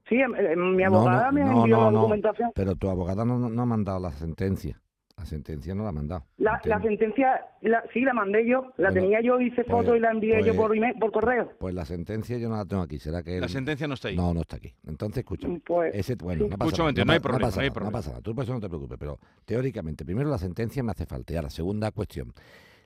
Sí, 0.08 0.16
em- 0.16 0.36
em, 0.36 0.76
mi 0.76 0.84
No, 0.84 0.90
no, 0.90 0.98
abogada 1.00 1.32
me 1.32 1.42
no, 1.42 1.52
envió 1.64 1.78
no, 1.78 1.92
la 1.92 1.92
documentación. 1.98 2.52
Pero 2.56 2.76
tu 2.76 2.90
abogada 2.90 3.26
no, 3.26 3.38
no 3.50 3.62
ha 3.62 3.66
mandado 3.66 4.00
la 4.00 4.12
sentencia. 4.12 4.80
La 5.22 5.26
sentencia 5.28 5.76
no 5.76 5.84
la 5.84 5.90
ha 5.90 5.92
mandado. 5.92 6.26
La, 6.40 6.60
la 6.66 6.82
sentencia, 6.82 7.46
la, 7.62 7.84
sí, 7.94 8.02
la 8.02 8.12
mandé 8.12 8.44
yo, 8.48 8.74
la 8.78 8.90
Bueno, 8.90 9.02
tenía 9.02 9.22
yo, 9.22 9.40
hice 9.40 9.64
pues- 9.64 9.68
foto 9.68 9.96
y 9.96 10.00
la 10.00 10.10
envié 10.10 10.40
yo 10.40 10.46
pues- 10.48 10.58
por, 10.58 10.76
email- 10.76 10.98
por 11.00 11.12
correo. 11.12 11.52
Pues 11.60 11.76
la 11.76 11.86
sentencia 11.86 12.40
yo 12.40 12.50
no 12.50 12.58
la 12.58 12.66
tengo 12.66 12.82
aquí. 12.82 12.98
¿Será 12.98 13.22
que 13.22 13.40
la 13.40 13.46
él- 13.46 13.52
sentencia 13.52 13.88
no 13.88 13.94
está 13.94 14.08
ahí. 14.08 14.16
No, 14.16 14.34
no 14.34 14.42
está 14.42 14.56
aquí. 14.56 14.74
Entonces, 14.88 15.20
escúchame. 15.20 15.62
Pues, 15.64 15.94
Ese, 15.94 16.16
bueno, 16.16 16.46
sí. 16.46 16.50
no 16.50 16.58
pasa 16.58 16.66
Escucha 16.70 16.92
nada, 16.92 17.06
no 17.06 17.12
hay 17.14 17.20
problema, 17.20 17.48
pasa 17.48 17.56
no 17.58 17.62
hay 17.62 17.68
nada, 17.70 17.74
problema. 17.76 17.98
pasa 18.00 18.10
nada. 18.10 18.22
Tú 18.24 18.34
por 18.34 18.44
eso 18.46 18.54
no 18.54 18.60
te 18.60 18.68
preocupes, 18.68 18.98
pero 19.00 19.20
teóricamente, 19.46 20.04
primero 20.04 20.28
la 20.30 20.40
sentencia 20.40 20.82
me 20.82 20.90
hace 20.92 21.06
falta. 21.06 21.34
Y 21.34 21.36
ahora, 21.36 21.52
segunda 21.52 21.92
cuestión. 21.92 22.34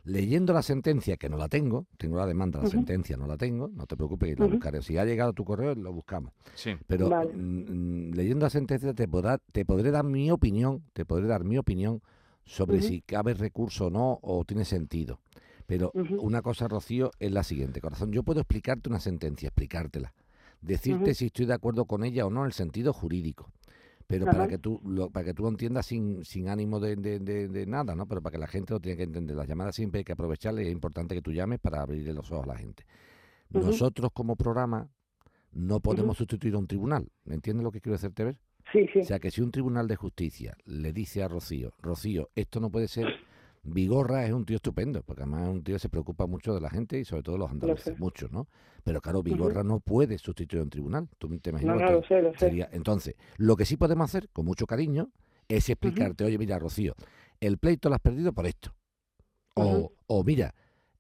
Leyendo 0.08 0.54
la 0.54 0.62
sentencia, 0.62 1.18
que 1.18 1.30
no 1.30 1.36
la 1.38 1.48
tengo, 1.50 1.88
tengo 1.98 2.18
la 2.18 2.28
demanda, 2.28 2.62
la 2.62 2.70
sentencia 2.70 3.18
no 3.18 3.26
la 3.26 3.38
tengo, 3.38 3.70
no 3.70 3.88
te 3.88 3.96
preocupes, 3.98 4.38
la 4.38 4.46
buscaré. 4.46 4.84
Si 4.84 4.96
ha 5.00 5.04
llegado 5.06 5.34
tu 5.34 5.44
correo, 5.44 5.74
lo 5.74 5.92
buscamos. 5.94 6.32
Sí. 6.54 6.76
Pero 6.86 7.10
Vale. 7.10 7.32
mm, 7.34 8.10
mm, 8.10 8.12
leyendo 8.14 8.46
la 8.46 8.52
sentencia 8.52 8.94
te, 8.94 9.08
podrá, 9.08 9.40
te 9.52 9.66
podré 9.66 9.90
dar 9.90 10.04
mi 10.04 10.30
opinión, 10.30 10.84
te 10.94 11.06
podré 11.06 11.26
dar 11.26 11.44
mi 11.44 11.58
opinión 11.58 12.02
sobre 12.46 12.78
si 12.88 13.02
cabe 13.02 13.34
recurso 13.34 13.88
o 13.88 13.90
no, 13.90 14.20
o 14.22 14.44
tiene 14.46 14.66
sentido. 14.66 15.20
Pero 15.66 15.92
una 16.22 16.42
cosa, 16.42 16.68
Rocío, 16.68 17.12
es 17.20 17.32
la 17.32 17.44
siguiente, 17.44 17.82
corazón. 17.82 18.12
Yo 18.12 18.24
puedo 18.24 18.40
explicarte 18.42 18.88
una 18.90 19.00
sentencia, 19.00 19.48
explicártela. 19.48 20.14
Decirte 20.62 21.14
si 21.16 21.26
estoy 21.28 21.46
de 21.48 21.54
acuerdo 21.54 21.86
con 21.86 22.04
ella 22.04 22.26
o 22.26 22.30
no 22.30 22.42
en 22.42 22.48
el 22.48 22.54
sentido 22.54 22.94
jurídico. 22.94 23.52
Pero 24.08 24.26
para 24.26 24.48
que 24.48 24.58
tú 24.60 24.80
lo, 24.86 25.10
para 25.10 25.26
que 25.26 25.34
tú 25.34 25.42
lo 25.44 25.50
entiendas 25.50 25.88
sin, 25.88 26.24
sin 26.24 26.48
ánimo 26.48 26.80
de, 26.80 26.96
de- 26.96 27.20
de- 27.20 27.48
de 27.48 27.66
nada, 27.66 27.96
¿no? 27.96 28.08
Pero 28.08 28.22
para 28.22 28.34
que 28.34 28.38
la 28.38 28.46
gente 28.48 28.74
lo 28.74 28.80
tiene 28.80 28.96
que 28.98 29.04
entender. 29.04 29.36
Las 29.36 29.48
llamadas 29.48 29.76
siempre 29.76 30.00
hay 30.00 30.04
que 30.06 30.14
aprovecharlas 30.14 30.64
y 30.64 30.68
es 30.68 30.72
importante 30.72 31.16
que 31.16 31.24
tú 31.24 31.32
llames 31.32 31.60
para 31.60 31.82
abrirle 31.82 32.14
los 32.14 32.32
ojos 32.32 32.44
a 32.46 32.48
la 32.50 32.58
gente. 32.58 32.86
Nosotros 33.50 34.12
como 34.14 34.36
programa 34.36 34.90
no 35.52 35.80
podemos 35.80 36.18
sustituir 36.18 36.54
a 36.54 36.60
un 36.60 36.68
tribunal. 36.68 37.12
¿Me 37.24 37.34
entiendes 37.34 37.64
lo 37.64 37.72
que 37.72 37.82
quiero 37.82 37.96
hacerte 37.96 38.24
ver? 38.24 38.40
Sí, 38.72 38.88
sí. 38.92 39.00
O 39.00 39.04
sea 39.04 39.20
que 39.20 39.32
si 39.32 39.42
un 39.42 39.52
tribunal 39.52 39.88
de 39.88 39.96
justicia 39.96 40.58
le 40.66 40.94
dice 40.94 41.24
a 41.24 41.28
Rocío, 41.28 41.74
Rocío, 41.82 42.30
esto 42.36 42.60
no 42.60 42.70
puede 42.70 42.88
ser, 42.88 43.08
Vigorra 43.64 44.26
es 44.26 44.32
un 44.32 44.46
tío 44.46 44.58
estupendo, 44.58 45.02
porque 45.04 45.24
además 45.24 45.44
es 45.44 45.50
un 45.50 45.64
tío 45.64 45.76
que 45.76 45.80
se 45.80 45.90
preocupa 45.90 46.28
mucho 46.28 46.54
de 46.54 46.62
la 46.62 46.70
gente 46.70 47.00
y 47.00 47.06
sobre 47.06 47.24
todo 47.24 47.36
de 47.36 47.40
los 47.40 47.52
andaluces, 47.52 47.84
sé. 47.84 47.96
mucho, 47.98 48.28
¿no? 48.30 48.48
Pero 48.84 49.02
claro, 49.02 49.24
Vigorra 49.24 49.64
no 49.64 49.80
puede 49.80 50.18
sustituir 50.20 50.60
a 50.60 50.64
un 50.64 50.70
tribunal. 50.70 51.10
Tú 51.18 51.28
te 51.40 51.50
imaginas 51.50 51.76
no, 51.76 51.82
lo 51.82 51.90
no, 51.90 51.98
lo 51.98 52.04
sé, 52.04 52.22
lo 52.22 52.32
sé. 52.34 52.40
sería. 52.40 52.70
Entonces, 52.72 53.16
lo 53.38 53.56
que 53.56 53.66
sí 53.66 53.78
podemos 53.78 54.06
hacer, 54.06 54.30
con 54.30 54.46
mucho 54.46 54.68
cariño, 54.68 55.10
es 55.48 55.70
explicarte, 55.70 56.24
oye, 56.24 56.38
mira, 56.38 56.60
Rocío, 56.60 56.94
el 57.40 57.58
pleito 57.58 57.90
lo 57.90 57.96
has 57.96 58.02
perdido 58.02 58.34
por 58.34 58.46
esto. 58.46 58.74
O, 59.56 59.94
o 60.08 60.24
mira, 60.24 60.54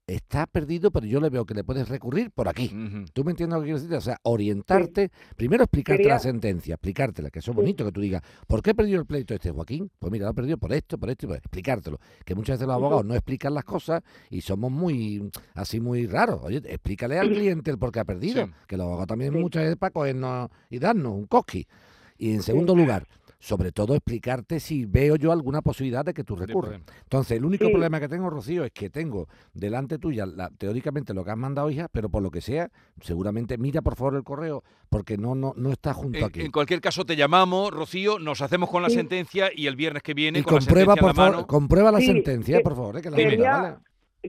está 0.07 0.45
perdido, 0.45 0.91
pero 0.91 1.05
yo 1.07 1.19
le 1.19 1.29
veo 1.29 1.45
que 1.45 1.53
le 1.55 1.63
puedes 1.63 1.89
recurrir 1.89 2.29
por 2.31 2.47
aquí. 2.47 2.69
¿Tú 3.13 3.23
me 3.23 3.31
entiendes 3.31 3.55
lo 3.57 3.61
que 3.61 3.65
quiero 3.65 3.79
decir? 3.79 3.95
O 3.95 4.01
sea, 4.01 4.17
orientarte, 4.23 5.11
primero 5.35 5.63
explicarte 5.63 6.03
Quería- 6.03 6.13
la 6.15 6.19
sentencia, 6.19 6.75
explicártela, 6.75 7.29
que 7.31 7.39
eso 7.39 7.51
es 7.51 7.55
Sí. 7.55 7.61
bonito 7.61 7.85
que 7.85 7.91
tú 7.91 8.01
digas, 8.01 8.21
¿por 8.47 8.61
qué 8.61 8.71
he 8.71 8.75
perdido 8.75 8.99
el 8.99 9.05
pleito 9.07 9.33
este 9.33 9.49
Joaquín? 9.51 9.89
Pues 9.97 10.11
mira, 10.11 10.25
lo 10.25 10.31
he 10.31 10.35
perdido 10.35 10.57
por 10.57 10.71
esto, 10.73 10.97
por 10.99 11.09
esto, 11.09 11.25
y 11.25 11.29
por 11.29 11.37
explicártelo. 11.37 11.99
Que 12.23 12.35
muchas 12.35 12.55
veces 12.57 12.67
los 12.67 12.75
abogados 12.75 13.05
no 13.05 13.15
explican 13.15 13.53
las 13.53 13.63
cosas 13.63 14.03
y 14.29 14.41
somos 14.41 14.71
muy, 14.71 15.31
así 15.55 15.79
muy 15.79 16.05
raros. 16.05 16.39
Oye, 16.43 16.57
explícale 16.57 17.17
al 17.17 17.29
cliente 17.29 17.71
el 17.71 17.79
por 17.79 17.91
qué 17.91 17.99
ha 18.01 18.05
perdido, 18.05 18.45
Sí. 18.45 18.51
que 18.67 18.77
los 18.77 18.83
abogados 18.85 19.07
también 19.07 19.33
muchas 19.33 19.63
veces 19.63 19.77
para 19.77 19.91
cogernos 19.91 20.49
y 20.69 20.77
darnos 20.79 21.13
un 21.13 21.25
cosqui. 21.25 21.67
Y 22.17 22.31
en 22.33 22.43
segundo 22.43 22.75
lugar, 22.75 23.07
sobre 23.39 23.71
todo 23.71 23.95
explicarte 23.95 24.59
si 24.59 24.85
veo 24.85 25.15
yo 25.17 25.31
alguna 25.31 25.61
posibilidad 25.61 26.03
de 26.03 26.13
que 26.13 26.23
tú 26.23 26.35
recurras. 26.35 26.81
Entonces, 27.03 27.37
el 27.37 27.45
único 27.45 27.65
Sí. 27.65 27.71
problema 27.71 27.99
que 27.99 28.07
tengo, 28.07 28.29
Rocío, 28.29 28.63
es 28.63 28.71
que 28.71 28.89
tengo 28.89 29.27
delante 29.53 29.97
tuya, 29.99 30.25
la- 30.25 30.49
teóricamente, 30.49 31.13
lo 31.13 31.23
que 31.23 31.31
has 31.31 31.37
mandado, 31.37 31.69
hija, 31.69 31.87
pero 31.91 32.09
por 32.09 32.23
lo 32.23 32.31
que 32.31 32.41
sea, 32.41 32.69
seguramente 33.01 33.57
mira 33.57 33.81
por 33.81 33.95
favor 33.95 34.15
el 34.15 34.23
correo, 34.23 34.63
porque 34.89 35.17
no, 35.17 35.35
no, 35.35 35.53
no 35.55 35.71
está 35.71 35.93
junto 35.93 36.17
En, 36.19 36.23
aquí. 36.25 36.41
en 36.41 36.51
cualquier 36.51 36.81
caso 36.81 37.05
te 37.05 37.15
llamamos, 37.15 37.71
Rocío, 37.71 38.19
nos 38.19 38.41
hacemos 38.41 38.69
con 38.69 38.81
la 38.81 38.89
Sí. 38.89 38.95
sentencia 38.95 39.49
y 39.55 39.67
el 39.67 39.75
viernes 39.75 40.01
que 40.01 40.13
viene 40.13 40.39
y 40.39 40.43
con 40.43 40.55
la 40.55 40.59
comprueba, 40.61 40.95
por 40.95 41.07
la 41.09 41.13
favor, 41.13 41.31
mano. 41.35 41.47
comprueba 41.47 41.91
la 41.91 41.99
Sí, 41.99 42.07
sentencia, 42.07 42.57
que- 42.57 42.63
por 42.63 42.75
favor, 42.75 42.97
eh, 42.97 43.01
que 43.01 43.09
la 43.11 43.15
quería- 43.17 43.37
mira, 43.37 43.61
¿vale? 43.61 43.75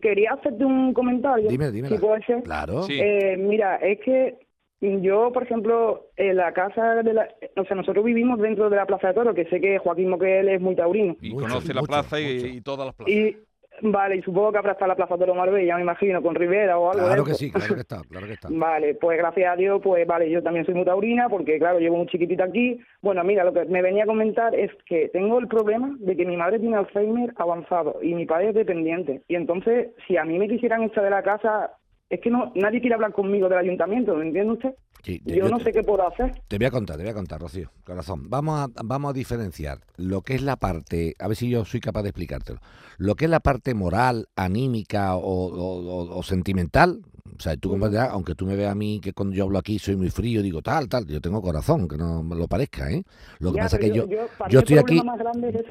Quería 0.02 0.32
hacerte 0.34 0.62
un 0.62 0.92
comentario. 0.92 1.48
Dime, 1.48 1.70
dímela. 1.70 1.96
Si 1.96 2.00
puede 2.02 2.22
ser. 2.26 2.42
Claro. 2.42 2.82
Sí. 2.82 2.98
Eh, 3.00 3.38
mira, 3.38 3.76
es 3.76 3.98
que 4.04 4.45
yo, 4.80 5.32
por 5.32 5.42
ejemplo, 5.44 6.06
en 6.16 6.36
la 6.36 6.52
casa 6.52 7.02
de 7.02 7.14
la... 7.14 7.28
O 7.56 7.64
sea, 7.64 7.76
nosotros 7.76 8.04
vivimos 8.04 8.38
dentro 8.38 8.68
de 8.70 8.76
la 8.76 8.86
Plaza 8.86 9.08
de 9.08 9.14
Toro, 9.14 9.34
que 9.34 9.46
sé 9.46 9.60
que 9.60 9.78
Joaquín 9.78 10.10
Moquel 10.10 10.48
es 10.48 10.60
muy 10.60 10.76
taurino. 10.76 11.16
Y 11.20 11.30
Mucho, 11.32 11.46
conoce 11.46 11.74
la 11.74 11.80
mucho, 11.80 11.92
plaza 11.92 12.20
y, 12.20 12.34
mucho. 12.34 12.46
y 12.46 12.60
todas 12.60 12.86
las 12.86 12.94
plazas. 12.94 13.12
Y, 13.14 13.36
vale, 13.82 14.16
y 14.16 14.22
supongo 14.22 14.52
que 14.52 14.58
habrá 14.58 14.72
estado 14.72 14.88
la 14.88 14.96
Plaza 14.96 15.14
de 15.14 15.20
Toro 15.20 15.34
Marbella, 15.34 15.76
me 15.76 15.82
imagino, 15.82 16.22
con 16.22 16.34
Rivera 16.34 16.78
o 16.78 16.90
algo 16.90 17.02
de 17.02 17.08
Claro 17.08 17.24
que 17.24 17.30
eso. 17.32 17.38
sí, 17.38 17.50
claro 17.50 17.74
que 17.74 17.80
está, 17.88 18.02
claro 18.08 18.26
que 18.26 18.32
está. 18.34 18.48
Vale, 18.50 18.94
pues 18.94 19.18
gracias 19.18 19.52
a 19.52 19.56
Dios, 19.56 19.80
pues 19.82 20.06
vale, 20.06 20.30
yo 20.30 20.42
también 20.42 20.66
soy 20.66 20.74
muy 20.74 20.84
taurina 20.84 21.28
porque, 21.30 21.58
claro, 21.58 21.78
llevo 21.78 21.96
muy 21.96 22.06
chiquitita 22.08 22.44
aquí. 22.44 22.78
Bueno, 23.00 23.24
mira, 23.24 23.44
lo 23.44 23.52
que 23.54 23.64
me 23.64 23.80
venía 23.82 24.04
a 24.04 24.06
comentar 24.06 24.54
es 24.54 24.70
que 24.86 25.08
tengo 25.08 25.38
el 25.38 25.48
problema 25.48 25.94
de 26.00 26.16
que 26.16 26.26
mi 26.26 26.36
madre 26.36 26.58
tiene 26.58 26.76
Alzheimer 26.76 27.32
avanzado 27.36 27.98
y 28.02 28.14
mi 28.14 28.26
padre 28.26 28.50
es 28.50 28.54
dependiente. 28.54 29.22
Y 29.26 29.36
entonces, 29.36 29.88
si 30.06 30.16
a 30.18 30.24
mí 30.24 30.38
me 30.38 30.48
quisieran 30.48 30.82
echar 30.82 31.04
de 31.04 31.10
la 31.10 31.22
casa, 31.22 31.72
es 32.08 32.20
que 32.20 32.30
no 32.30 32.52
nadie 32.54 32.80
quiere 32.80 32.94
hablar 32.94 33.12
conmigo 33.12 33.48
del 33.48 33.58
ayuntamiento, 33.58 34.14
¿me 34.14 34.26
entiende 34.26 34.52
usted? 34.52 34.74
Sí, 35.02 35.20
Yo 35.24 35.48
no 35.48 35.58
te- 35.58 35.64
sé 35.64 35.72
qué 35.72 35.82
puedo 35.84 36.06
hacer. 36.08 36.42
Te 36.48 36.56
voy 36.58 36.66
a 36.66 36.70
contar, 36.72 36.96
te 36.96 37.02
voy 37.04 37.10
a 37.10 37.14
contar, 37.14 37.40
Rocío, 37.40 37.70
corazón. 37.84 38.28
Vamos 38.28 38.58
a, 38.58 38.66
vamos 38.84 39.10
a 39.10 39.12
diferenciar 39.12 39.78
lo 39.96 40.22
que 40.22 40.34
es 40.34 40.42
la 40.42 40.56
parte, 40.56 41.14
a 41.20 41.28
ver 41.28 41.36
si 41.36 41.48
yo 41.48 41.64
soy 41.64 41.78
capaz 41.80 42.02
de 42.02 42.08
explicártelo, 42.08 42.58
lo 42.98 43.14
que 43.14 43.26
es 43.26 43.30
la 43.30 43.38
parte 43.40 43.74
moral, 43.74 44.26
anímica 44.34 45.14
o, 45.14 45.20
o- 45.20 45.80
o- 45.80 46.18
o 46.18 46.22
sentimental. 46.24 47.02
O 47.38 47.42
sea, 47.42 47.56
tú 47.56 47.70
comprenderás, 47.70 48.10
aunque 48.10 48.34
tú 48.34 48.46
me 48.46 48.56
veas 48.56 48.72
a 48.72 48.74
mí 48.74 49.00
que 49.00 49.12
cuando 49.12 49.34
yo 49.34 49.44
hablo 49.44 49.58
aquí 49.58 49.78
soy 49.78 49.96
muy 49.96 50.10
frío, 50.10 50.42
digo 50.42 50.62
tal, 50.62 50.88
tal, 50.88 51.06
yo 51.06 51.20
tengo 51.20 51.42
corazón, 51.42 51.88
que 51.88 51.96
no 51.96 52.22
lo 52.22 52.48
parezca, 52.48 52.90
¿eh? 52.90 53.02
Lo 53.38 53.50
que 53.52 53.56
Ya, 53.56 53.62
pasa 53.64 53.76
es 53.76 53.80
que 53.80 53.96
yo, 53.96 54.06
yo 54.50 54.58
estoy 54.60 54.78
aquí... 54.78 55.02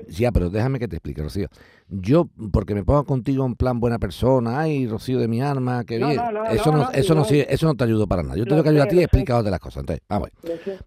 es. 0.09 0.17
Ya, 0.17 0.31
pero 0.31 0.49
déjame 0.49 0.79
que 0.79 0.87
te 0.87 0.95
explique, 0.97 1.21
Rocío. 1.21 1.47
Yo, 1.89 2.29
porque 2.51 2.75
me 2.75 2.83
pongo 2.83 3.03
contigo 3.05 3.45
en 3.45 3.55
plan 3.55 3.79
buena 3.79 3.99
persona, 3.99 4.59
ay, 4.59 4.87
Rocío 4.87 5.19
de 5.19 5.27
mi 5.27 5.41
arma, 5.41 5.83
qué 5.85 5.99
No, 5.99 6.07
bien. 6.07 6.17
no, 6.21 6.31
no, 6.31 6.45
eso 6.45 6.71
no, 6.71 6.91
eso 6.91 7.15
no, 7.15 7.23
sirve- 7.25 7.47
eso 7.49 7.67
no 7.67 7.75
te 7.75 7.83
ayuda 7.83 8.05
para 8.07 8.23
nada. 8.23 8.35
Yo 8.35 8.45
tengo 8.45 8.63
que 8.63 8.69
ayudar 8.69 8.87
a 8.87 8.89
ti 8.89 8.95
de 8.97 9.51
las 9.51 9.59
cosas. 9.59 9.81
Entonces, 9.81 10.03
vamos. 10.09 10.29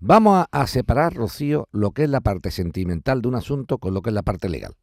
Vamos 0.00 0.46
a, 0.50 0.60
a 0.62 0.66
separar, 0.66 1.14
Rocío, 1.14 1.68
lo 1.72 1.90
que 1.92 2.04
es 2.04 2.10
la 2.10 2.20
parte 2.20 2.50
sentimental 2.50 3.22
de 3.22 3.28
un 3.28 3.34
asunto 3.34 3.78
con 3.78 3.94
lo 3.94 4.02
que 4.02 4.10
es 4.10 4.14
la 4.14 4.22
parte 4.22 4.48
legal. 4.48 4.74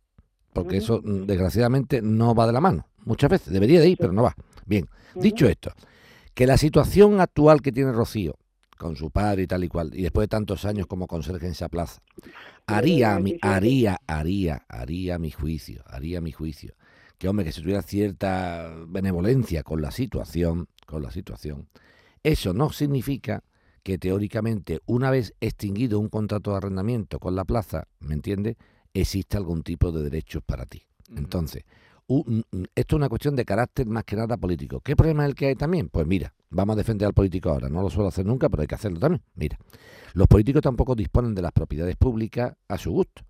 Porque 0.53 0.77
eso, 0.77 1.01
mm, 1.03 1.25
desgraciadamente, 1.25 2.01
no 2.01 2.33
va 2.33 2.47
de 2.47 2.53
la 2.53 2.61
mano. 2.61 2.85
Muchas 3.03 3.29
veces. 3.29 3.51
Debería 3.53 3.81
de 3.81 3.89
ir, 3.89 3.97
pero 3.99 4.13
no 4.13 4.23
va. 4.23 4.35
Bien. 4.65 4.89
Dicho 5.15 5.47
esto, 5.47 5.71
que 6.33 6.45
la 6.47 6.57
situación 6.57 7.21
actual 7.21 7.61
que 7.61 7.71
tiene 7.71 7.91
Rocío, 7.91 8.35
con 8.77 8.95
su 8.95 9.09
padre 9.09 9.43
y 9.43 9.47
tal 9.47 9.63
y 9.63 9.69
cual, 9.69 9.91
y 9.93 10.01
después 10.01 10.25
de 10.25 10.29
tantos 10.29 10.65
años 10.65 10.87
como 10.87 11.07
conserje 11.07 11.45
en 11.45 11.53
esa 11.53 11.69
plaza, 11.69 12.01
haría, 12.67 13.15
mi, 13.19 13.31
27. 13.31 13.47
haría, 13.47 14.01
haría, 14.07 14.65
haría 14.67 15.17
mi 15.17 15.31
juicio, 15.31 15.83
haría 15.85 16.19
mi 16.19 16.31
juicio. 16.31 16.75
Que 17.17 17.29
hombre, 17.29 17.45
que 17.45 17.53
si 17.53 17.61
tuviera 17.61 17.81
cierta 17.81 18.73
benevolencia 18.87 19.63
con 19.63 19.81
la 19.81 19.91
situación, 19.91 20.67
con 20.85 21.01
la 21.01 21.11
situación, 21.11 21.69
eso 22.23 22.53
no 22.53 22.71
significa 22.71 23.43
que 23.83 23.97
teóricamente, 23.97 24.81
una 24.87 25.11
vez 25.11 25.33
extinguido 25.39 25.99
un 25.99 26.09
contrato 26.09 26.51
de 26.51 26.57
arrendamiento 26.57 27.19
con 27.19 27.35
la 27.35 27.45
plaza, 27.45 27.87
¿me 27.99 28.15
entiendes? 28.15 28.57
Existe 28.93 29.37
algún 29.37 29.61
tipo 29.61 29.91
de 29.91 30.03
derechos 30.03 30.43
para 30.43 30.65
ti. 30.65 30.81
Entonces, 31.15 31.63
esto 32.07 32.45
es 32.75 32.93
una 32.93 33.09
cuestión 33.09 33.35
de 33.35 33.45
carácter 33.45 33.87
más 33.87 34.03
que 34.03 34.15
nada 34.15 34.37
político. 34.37 34.79
¿Qué 34.81 34.95
problema 34.95 35.23
es 35.23 35.29
el 35.29 35.35
que 35.35 35.47
hay 35.47 35.55
también? 35.55 35.89
Pues 35.89 36.05
mira, 36.05 36.33
vamos 36.49 36.75
a 36.75 36.77
defender 36.77 37.07
al 37.07 37.13
político 37.13 37.49
ahora. 37.49 37.69
No 37.69 37.81
lo 37.81 37.89
suelo 37.89 38.09
hacer 38.09 38.25
nunca, 38.25 38.49
pero 38.49 38.61
hay 38.61 38.67
que 38.67 38.75
hacerlo 38.75 38.99
también. 38.99 39.23
Mira, 39.35 39.57
los 40.13 40.27
políticos 40.27 40.61
tampoco 40.61 40.95
disponen 40.95 41.33
de 41.33 41.41
las 41.41 41.51
propiedades 41.51 41.95
públicas 41.95 42.53
a 42.67 42.77
su 42.77 42.91
gusto. 42.91 43.23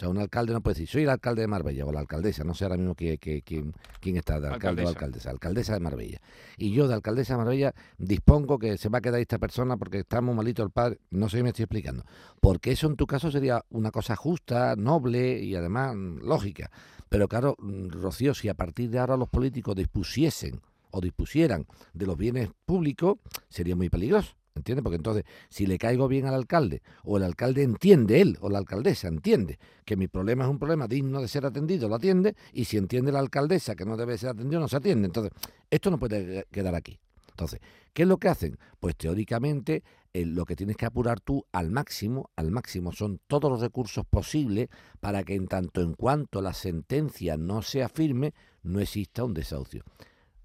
O 0.00 0.02
sea, 0.02 0.08
un 0.08 0.16
alcalde 0.16 0.54
no 0.54 0.62
puede 0.62 0.76
decir, 0.76 0.88
soy 0.88 1.02
el 1.02 1.10
alcalde 1.10 1.42
de 1.42 1.46
Marbella 1.46 1.84
o 1.84 1.92
la 1.92 2.00
alcaldesa, 2.00 2.42
no 2.42 2.54
sé 2.54 2.64
ahora 2.64 2.78
mismo 2.78 2.94
quién, 2.94 3.18
quién, 3.18 3.42
quién- 3.42 3.74
quién 4.00 4.16
está 4.16 4.40
de 4.40 4.48
alcalde 4.48 4.54
o 4.82 4.88
Alcaldesa. 4.88 4.88
alcaldesa, 4.88 5.30
alcaldesa 5.30 5.72
de 5.74 5.80
Marbella. 5.80 6.20
Y 6.56 6.72
yo 6.72 6.88
de 6.88 6.94
alcaldesa 6.94 7.34
de 7.34 7.38
Marbella 7.38 7.74
dispongo 7.98 8.58
que 8.58 8.78
se 8.78 8.88
va 8.88 8.96
a 8.96 9.00
quedar 9.02 9.20
esta 9.20 9.38
persona 9.38 9.76
porque 9.76 9.98
está 9.98 10.22
muy 10.22 10.34
malito 10.34 10.62
el 10.62 10.70
padre. 10.70 11.00
No 11.10 11.28
sé 11.28 11.36
si 11.36 11.42
me 11.42 11.50
estoy 11.50 11.64
explicando. 11.64 12.06
Porque 12.40 12.70
eso 12.72 12.86
en 12.86 12.96
tu 12.96 13.06
caso 13.06 13.30
sería 13.30 13.62
una 13.68 13.90
cosa 13.90 14.16
justa, 14.16 14.74
noble 14.74 15.38
y 15.42 15.54
además 15.54 15.94
mm, 15.94 16.20
lógica. 16.26 16.70
Pero 17.10 17.28
claro, 17.28 17.56
mm, 17.58 17.88
Rocío, 17.90 18.32
si 18.32 18.48
a 18.48 18.54
partir 18.54 18.88
de 18.88 19.00
ahora 19.00 19.18
los 19.18 19.28
políticos 19.28 19.76
dispusiesen 19.76 20.62
o 20.92 21.02
dispusieran 21.02 21.66
de 21.92 22.06
los 22.06 22.16
bienes 22.16 22.48
públicos, 22.64 23.18
sería 23.50 23.76
muy 23.76 23.90
peligroso. 23.90 24.32
¿Entiendes? 24.54 24.82
Porque 24.82 24.96
entonces, 24.96 25.24
si 25.48 25.66
le 25.66 25.78
caigo 25.78 26.08
bien 26.08 26.26
al 26.26 26.34
alcalde, 26.34 26.82
o 27.04 27.16
el 27.16 27.22
alcalde 27.22 27.62
entiende, 27.62 28.20
él 28.20 28.36
o 28.40 28.50
la 28.50 28.58
alcaldesa 28.58 29.08
entiende 29.08 29.58
que 29.84 29.96
mi 29.96 30.08
problema 30.08 30.44
es 30.44 30.50
un 30.50 30.58
problema 30.58 30.86
digno 30.88 31.20
de 31.20 31.28
ser 31.28 31.46
atendido, 31.46 31.88
lo 31.88 31.94
atiende, 31.94 32.34
y 32.52 32.64
si 32.64 32.76
entiende 32.76 33.12
la 33.12 33.20
alcaldesa 33.20 33.76
que 33.76 33.84
no 33.84 33.96
debe 33.96 34.18
ser 34.18 34.30
atendido, 34.30 34.60
no 34.60 34.68
se 34.68 34.76
atiende. 34.76 35.06
Entonces, 35.06 35.32
esto 35.70 35.90
no 35.90 35.98
puede 35.98 36.46
quedar 36.50 36.74
aquí. 36.74 36.98
Entonces, 37.30 37.60
¿qué 37.94 38.02
es 38.02 38.08
lo 38.08 38.18
que 38.18 38.28
hacen? 38.28 38.58
Pues 38.80 38.96
teóricamente 38.96 39.82
eh, 40.12 40.26
lo 40.26 40.44
que 40.44 40.56
tienes 40.56 40.76
que 40.76 40.84
apurar 40.84 41.20
tú 41.20 41.46
al 41.52 41.70
máximo, 41.70 42.30
al 42.36 42.50
máximo 42.50 42.92
son 42.92 43.20
todos 43.26 43.50
los 43.50 43.60
recursos 43.60 44.04
posibles 44.04 44.68
para 45.00 45.22
que 45.22 45.36
en 45.36 45.46
tanto 45.46 45.80
en 45.80 45.94
cuanto 45.94 46.42
la 46.42 46.52
sentencia 46.52 47.36
no 47.36 47.62
sea 47.62 47.88
firme, 47.88 48.34
no 48.62 48.80
exista 48.80 49.24
un 49.24 49.32
desahucio. 49.32 49.84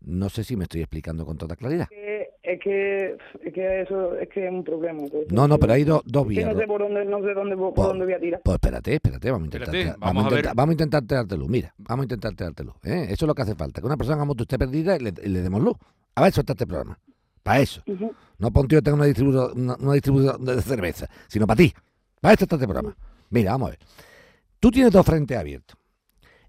No 0.02 0.30
sé 0.30 0.44
si 0.44 0.56
me 0.56 0.66
estoy 0.66 0.82
explicando 0.82 1.26
con 1.26 1.38
toda 1.38 1.56
claridad. 1.56 1.88
Es 2.48 2.60
que, 2.60 3.18
es 3.44 3.54
que 3.54 3.82
eso 3.82 4.16
es 4.20 4.30
que 4.30 4.46
es 4.46 4.52
un 4.52 4.64
problema. 4.64 5.02
pues. 5.12 5.32
No, 5.32 5.48
no, 5.48 5.58
pero 5.58 5.74
hay 5.74 5.84
do- 5.84 6.04
dos 6.06 6.24
Es 6.24 6.28
que 6.30 6.36
vías. 6.36 6.54
no 6.54 6.60
sé 6.60 6.68
por 6.68 6.82
dónde, 6.82 7.04
no 7.06 7.20
sé 7.24 7.34
dónde, 7.34 7.58
por 7.58 7.74
Pues- 7.74 7.88
dónde 7.88 8.06
voy 8.06 8.14
a 8.14 8.20
tirar. 8.20 8.42
Pues 8.44 8.56
espérate, 8.56 8.94
espérate, 8.94 9.32
vamos 9.32 9.44
a 9.44 9.46
intentar, 9.48 9.76
Espérate, 9.76 10.00
vamos, 10.00 10.16
vamos 10.16 10.24
a 10.24 10.30
intentar, 10.36 10.56
vamos 10.56 10.70
a 10.70 10.74
intentar 10.74 11.04
darte 11.08 11.38
luz. 11.38 11.50
Mira, 11.50 11.74
vamos 11.78 12.04
a 12.04 12.06
intentar 12.06 12.36
darte 12.36 12.64
luz. 12.64 12.76
¿eh? 12.84 13.04
Eso 13.10 13.26
es 13.26 13.28
lo 13.28 13.34
que 13.34 13.42
hace 13.42 13.56
falta. 13.56 13.82
Que 13.82 13.88
una 13.88 13.98
persona 13.98 14.18
como 14.20 14.36
tú 14.36 14.44
esté 14.44 14.60
perdida 14.60 14.96
y 14.96 15.00
le, 15.00 15.14
y 15.24 15.30
le 15.30 15.42
demos 15.42 15.62
luz. 15.62 15.76
A 16.14 16.22
ver, 16.22 16.32
suelta 16.34 16.54
este 16.54 16.68
programa. 16.68 17.00
Para 17.42 17.60
eso. 17.62 17.82
No 18.38 18.52
para 18.52 18.62
un 18.62 18.68
tío 18.68 18.78
que 18.80 18.84
tenga 18.84 18.96
una 18.98 19.06
distribuidora, 19.06 19.54
una, 19.54 19.76
una 19.80 19.94
distribuidora 19.94 20.38
de 20.38 20.62
cerveza, 20.62 21.08
sino 21.28 21.48
para 21.48 21.58
ti. 21.58 21.74
Para 22.22 22.34
esto 22.34 22.46
está 22.46 22.56
este 22.58 22.68
programa. 22.68 22.96
Mira, 23.32 23.52
vamos 23.54 23.68
a 23.68 23.72
ver. 23.72 23.80
Tú 24.60 24.70
tienes 24.72 24.92
dos 24.92 25.06
frentes 25.06 25.36
abiertos. 25.38 25.78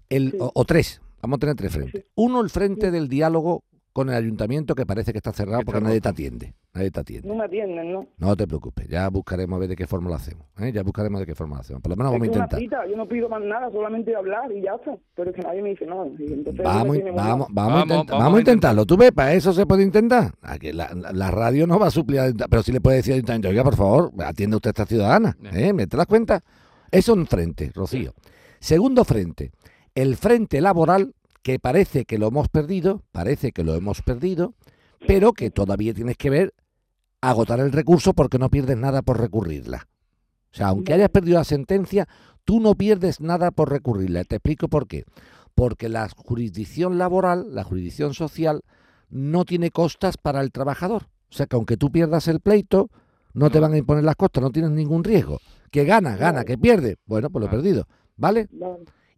El, 0.09 0.31
Sí. 0.31 0.37
o, 0.39 0.51
o 0.53 0.65
tres. 0.65 1.01
Vamos 1.21 1.37
a 1.37 1.39
tener 1.39 1.55
tres 1.55 1.71
frentes. 1.71 2.05
Uno, 2.15 2.41
el 2.41 2.49
frente 2.49 2.91
del 2.91 3.07
diálogo 3.09 3.63
con 3.97 4.09
el 4.09 4.15
ayuntamiento 4.15 4.75
que 4.75 4.85
parece 4.85 5.11
que 5.11 5.17
está 5.17 5.33
cerrado 5.33 5.59
Que 5.59 5.65
porque 5.65 5.81
nadie 5.81 5.99
te 5.99 6.09
atiende. 6.09 6.53
Nadie 6.73 6.91
te 6.91 6.99
atiende. 6.99 7.27
No 7.27 7.33
me 7.35 7.45
atienden, 7.45 7.91
¿no? 7.91 8.05
No 8.19 8.35
te 8.35 8.45
preocupes. 8.47 8.87
Ya 8.87 9.09
buscaremos 9.09 9.57
a 9.57 9.59
ver 9.61 9.69
de 9.69 9.75
qué 9.75 9.87
forma 9.87 10.09
lo 10.09 10.15
hacemos. 10.15 10.45
¿eh? 10.59 10.71
Ya 10.71 10.83
buscaremos 10.83 11.19
de 11.19 11.25
qué 11.25 11.33
forma 11.33 11.55
lo 11.55 11.61
hacemos. 11.61 11.81
Por 11.81 11.89
lo 11.89 11.95
menos 11.95 12.11
vamos 12.11 12.27
a 12.27 12.31
es 12.31 12.35
una 12.37 12.43
intentar. 12.45 12.59
cita, 12.59 12.87
yo 12.87 12.95
no 12.95 13.07
pido 13.07 13.27
más 13.27 13.41
nada, 13.41 13.71
solamente 13.71 14.15
hablar 14.15 14.51
y 14.51 14.61
ya 14.61 14.75
está. 14.75 14.95
Pero 15.15 15.31
es 15.31 15.35
que 15.35 15.41
nadie 15.41 15.61
me 15.63 15.69
dice 15.69 15.85
nada. 15.87 16.05
y 16.19 16.31
entonces 16.33 16.63
Vamos, 16.63 16.97
no 16.99 17.03
me 17.05 17.11
vamos, 17.11 17.47
vamos, 17.49 17.87
vamos, 17.87 18.07
a 18.11 18.17
Vamos, 18.17 18.37
a 18.37 18.39
intentarlo. 18.41 18.85
¿Tú 18.85 18.95
ves? 18.97 19.11
Para 19.11 19.33
eso 19.33 19.51
se 19.53 19.65
puede 19.65 19.81
intentar. 19.83 20.31
A 20.41 20.59
que 20.59 20.71
la, 20.73 20.93
la- 20.93 21.11
la 21.11 21.31
radio 21.31 21.65
no 21.65 21.79
va 21.79 21.87
a 21.87 21.91
suplir, 21.91 22.21
pero 22.49 22.61
sí 22.61 22.71
le 22.71 22.79
puede 22.81 22.97
decir 22.97 23.13
al 23.13 23.17
ayuntamiento, 23.17 23.49
oiga, 23.49 23.63
por 23.63 23.75
favor, 23.75 24.11
atiende 24.23 24.55
usted 24.57 24.69
a 24.69 24.71
esta 24.71 24.85
ciudadana. 24.85 25.35
¿eh? 25.53 25.73
¿Me 25.73 25.87
te 25.87 25.97
das 25.97 26.05
cuenta? 26.05 26.43
Eso 26.91 27.13
es 27.13 27.17
un 27.17 27.25
frente, 27.25 27.71
Rocío. 27.73 28.13
Segundo 28.59 29.03
frente, 29.03 29.51
el 29.95 30.15
frente 30.15 30.61
laboral, 30.61 31.13
que 31.41 31.59
parece 31.59 32.05
que 32.05 32.17
lo 32.17 32.27
hemos 32.27 32.49
perdido, 32.49 33.03
parece 33.11 33.51
que 33.51 33.63
lo 33.63 33.75
hemos 33.75 34.01
perdido, 34.01 34.53
pero 35.07 35.33
que 35.33 35.51
todavía 35.51 35.93
tienes 35.93 36.17
que 36.17 36.29
ver 36.29 36.53
agotar 37.21 37.59
el 37.59 37.71
recurso 37.71 38.13
porque 38.13 38.39
no 38.39 38.49
pierdes 38.49 38.77
nada 38.77 39.01
por 39.01 39.19
recurrirla. 39.19 39.87
O 40.51 40.55
sea, 40.57 40.67
aunque 40.67 40.93
hayas 40.93 41.09
perdido 41.09 41.37
la 41.37 41.43
sentencia, 41.43 42.07
tú 42.45 42.59
no 42.59 42.75
pierdes 42.75 43.21
nada 43.21 43.51
por 43.51 43.69
recurrirla. 43.69 44.23
Te 44.23 44.37
explico 44.37 44.67
por 44.67 44.87
qué. 44.87 45.03
Porque 45.55 45.89
la 45.89 46.07
jurisdicción 46.09 46.97
laboral, 46.97 47.53
la 47.53 47.63
jurisdicción 47.63 48.13
social, 48.13 48.63
no 49.09 49.45
tiene 49.45 49.71
costas 49.71 50.17
para 50.17 50.41
el 50.41 50.51
trabajador. 50.51 51.03
O 51.29 51.33
sea, 51.33 51.45
que 51.45 51.55
aunque 51.55 51.77
tú 51.77 51.91
pierdas 51.91 52.27
el 52.27 52.39
pleito, 52.39 52.89
no 53.33 53.49
te 53.49 53.59
van 53.59 53.73
a 53.73 53.77
imponer 53.77 54.03
las 54.03 54.15
costas, 54.15 54.41
no 54.41 54.51
tienes 54.51 54.71
ningún 54.71 55.03
riesgo. 55.03 55.39
Que 55.71 55.83
gana, 55.83 56.15
gana, 56.15 56.45
que 56.45 56.57
pierde. 56.57 56.97
Bueno, 57.05 57.29
pues 57.29 57.41
lo 57.41 57.47
he 57.47 57.51
perdido. 57.51 57.87
¿Vale? 58.15 58.47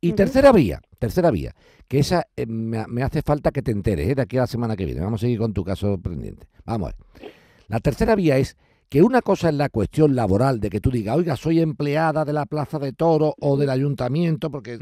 Y 0.02 0.14
tercera 0.14 0.52
vía, 0.52 0.82
tercera 0.98 1.32
vía, 1.32 1.54
que 1.88 2.00
esa 2.00 2.28
eh, 2.36 2.46
me, 2.46 2.86
me 2.88 3.04
hace 3.04 3.22
falta 3.22 3.52
que 3.52 3.62
te 3.62 3.72
enteres, 3.72 4.10
¿eh? 4.10 4.16
de 4.16 4.22
aquí 4.22 4.38
a 4.38 4.42
la 4.42 4.48
semana 4.48 4.76
que 4.76 4.86
viene. 4.86 5.02
Vamos 5.02 5.22
a 5.22 5.26
seguir 5.26 5.40
con 5.40 5.54
tu 5.54 5.64
caso 5.64 5.98
pendiente. 6.00 6.48
Vamos 6.66 6.90
a 6.90 6.92
ver. 6.92 7.32
La 7.68 7.80
tercera 7.80 8.16
vía 8.16 8.38
es 8.38 8.58
que 8.90 9.04
una 9.04 9.22
cosa 9.22 9.50
es 9.50 9.56
la 9.56 9.70
cuestión 9.70 10.16
laboral, 10.16 10.60
de 10.60 10.70
que 10.70 10.82
tú 10.82 10.90
digas, 10.90 11.16
oiga, 11.16 11.36
soy 11.36 11.60
empleada 11.62 12.26
de 12.26 12.34
la 12.34 12.48
Plaza 12.48 12.80
de 12.80 12.92
Toro 12.92 13.36
o 13.40 13.56
del 13.56 13.70
ayuntamiento, 13.70 14.50
porque 14.50 14.80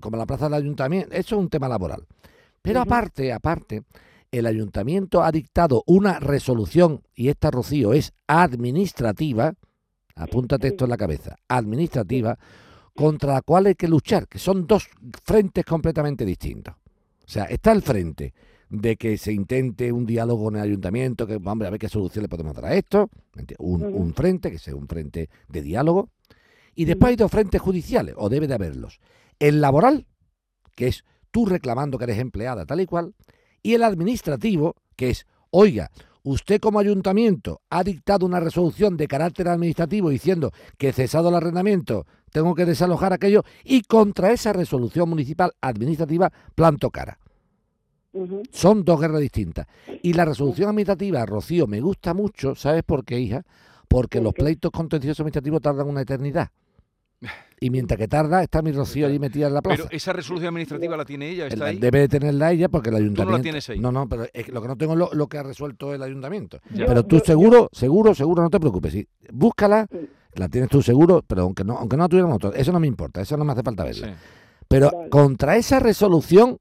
como 0.00 0.16
la 0.16 0.26
plaza 0.26 0.46
del 0.46 0.54
ayuntamiento, 0.54 1.14
eso 1.14 1.36
es 1.36 1.40
un 1.40 1.48
tema 1.48 1.68
laboral. 1.68 2.04
Pero 2.60 2.80
aparte, 2.80 3.32
aparte, 3.32 3.84
el 4.32 4.46
ayuntamiento 4.46 5.22
ha 5.22 5.30
dictado 5.30 5.84
una 5.86 6.18
resolución, 6.18 7.02
y 7.14 7.28
esta, 7.28 7.52
Rocío, 7.52 7.92
es 7.92 8.12
administrativa, 8.26 9.54
apúntate 10.16 10.68
esto 10.68 10.84
en 10.84 10.90
la 10.90 10.96
cabeza, 10.96 11.36
administrativa, 11.46 12.36
contra 12.96 13.34
la 13.34 13.42
cual 13.42 13.66
hay 13.66 13.74
que 13.74 13.88
luchar, 13.88 14.26
que 14.26 14.38
son 14.38 14.66
dos 14.66 14.88
frentes 15.24 15.64
completamente 15.64 16.24
distintos. 16.24 16.74
O 16.74 17.28
sea, 17.28 17.44
está 17.44 17.72
el 17.72 17.82
frente 17.82 18.32
de 18.68 18.96
que 18.96 19.16
se 19.18 19.32
intente 19.32 19.92
un 19.92 20.06
diálogo 20.06 20.44
con 20.44 20.56
el 20.56 20.62
ayuntamiento, 20.62 21.26
que, 21.26 21.36
hombre, 21.36 21.68
a 21.68 21.70
ver 21.70 21.78
qué 21.78 21.88
solución 21.88 22.22
le 22.22 22.28
podemos 22.28 22.54
dar 22.54 22.64
a 22.66 22.74
esto, 22.74 23.10
¿enti- 23.34 23.54
un, 23.58 23.84
un 23.84 24.14
frente, 24.14 24.50
que 24.50 24.58
sea 24.58 24.74
un 24.74 24.88
frente 24.88 25.28
de 25.48 25.62
diálogo, 25.62 26.10
y 26.74 26.84
después 26.84 27.10
hay 27.10 27.16
dos 27.16 27.30
frentes 27.30 27.60
judiciales, 27.60 28.14
o 28.18 28.28
debe 28.28 28.48
de 28.48 28.54
haberlos. 28.54 28.98
El 29.38 29.60
laboral, 29.60 30.06
que 30.74 30.88
es 30.88 31.04
tú 31.30 31.46
reclamando 31.46 31.98
que 31.98 32.04
eres 32.04 32.18
empleada 32.18 32.66
tal 32.66 32.80
y 32.80 32.86
cual, 32.86 33.14
y 33.62 33.74
el 33.74 33.82
administrativo, 33.82 34.74
que 34.96 35.10
es, 35.10 35.26
oiga, 35.50 35.90
usted 36.26 36.60
como 36.60 36.80
ayuntamiento 36.80 37.60
ha 37.70 37.84
dictado 37.84 38.26
una 38.26 38.40
resolución 38.40 38.96
de 38.96 39.06
carácter 39.06 39.48
administrativo 39.48 40.10
diciendo 40.10 40.50
que 40.76 40.92
cesado 40.92 41.28
el 41.28 41.36
arrendamiento 41.36 42.04
tengo 42.32 42.54
que 42.54 42.66
desalojar 42.66 43.12
aquello, 43.12 43.44
y 43.64 43.82
contra 43.82 44.32
esa 44.32 44.52
resolución 44.52 45.08
municipal 45.08 45.52
administrativa 45.60 46.30
planto 46.54 46.90
cara. 46.90 47.18
Son 48.50 48.84
dos 48.84 49.00
guerras 49.00 49.20
distintas. 49.20 49.66
Y 50.02 50.12
la 50.14 50.24
resolución 50.24 50.68
administrativa, 50.68 51.24
Rocío, 51.24 51.66
me 51.66 51.80
gusta 51.80 52.12
mucho, 52.12 52.54
¿sabes 52.54 52.82
por 52.82 53.04
qué, 53.04 53.20
hija? 53.20 53.44
Porque 53.88 54.18
¿Por 54.18 54.24
los 54.24 54.34
pleitos 54.34 54.70
contenciosos 54.70 55.20
administrativos 55.20 55.62
tardan 55.62 55.88
una 55.88 56.02
eternidad. 56.02 56.50
Y 57.58 57.70
mientras 57.70 57.96
que 57.98 58.06
tarda, 58.06 58.42
está 58.42 58.60
mi 58.60 58.70
Rocío 58.72 59.06
allí 59.06 59.18
metida 59.18 59.46
en 59.46 59.54
la 59.54 59.62
plaza. 59.62 59.84
Pero 59.84 59.96
esa 59.96 60.12
resolución 60.12 60.48
administrativa 60.48 60.94
la 60.96 61.06
tiene 61.06 61.30
ella, 61.30 61.46
está 61.46 61.56
El- 61.56 61.62
ahí. 61.62 61.78
Debe 61.78 62.00
de 62.00 62.08
tenerla 62.08 62.52
ella 62.52 62.68
porque 62.68 62.90
el 62.90 62.96
ayuntamiento. 62.96 63.42
tienes 63.42 63.68
ahí. 63.70 63.80
No, 63.80 63.90
no, 63.90 64.06
pero 64.08 64.26
es 64.32 64.44
que 64.44 64.52
lo 64.52 64.60
que 64.60 64.68
no 64.68 64.76
tengo 64.76 64.92
es 64.92 64.98
lo, 64.98 65.10
lo 65.14 65.26
que 65.26 65.38
ha 65.38 65.42
resuelto 65.42 65.94
el 65.94 66.02
ayuntamiento. 66.02 66.58
Ya. 66.74 66.84
Pero 66.86 67.04
tú 67.04 67.18
seguro, 67.24 67.70
seguro, 67.72 68.14
seguro, 68.14 68.42
no 68.42 68.50
te 68.50 68.60
preocupes. 68.60 68.92
Sí, 68.92 69.08
búscala, 69.32 69.86
la 70.34 70.48
tienes 70.50 70.68
tú 70.68 70.82
seguro, 70.82 71.24
pero 71.26 71.42
aunque 71.42 71.64
no, 71.64 71.78
aunque 71.78 71.96
no 71.96 72.02
la 72.02 72.08
tuviéramos 72.10 72.34
nosotros, 72.34 72.60
eso 72.60 72.72
no 72.72 72.80
me 72.80 72.88
importa, 72.88 73.22
eso 73.22 73.38
no 73.38 73.44
me 73.46 73.52
hace 73.52 73.62
falta 73.62 73.84
verla. 73.84 74.08
Sí. 74.08 74.12
Pero 74.68 74.90
Vale. 74.92 75.08
contra 75.08 75.56
esa 75.56 75.80
resolución, 75.80 76.58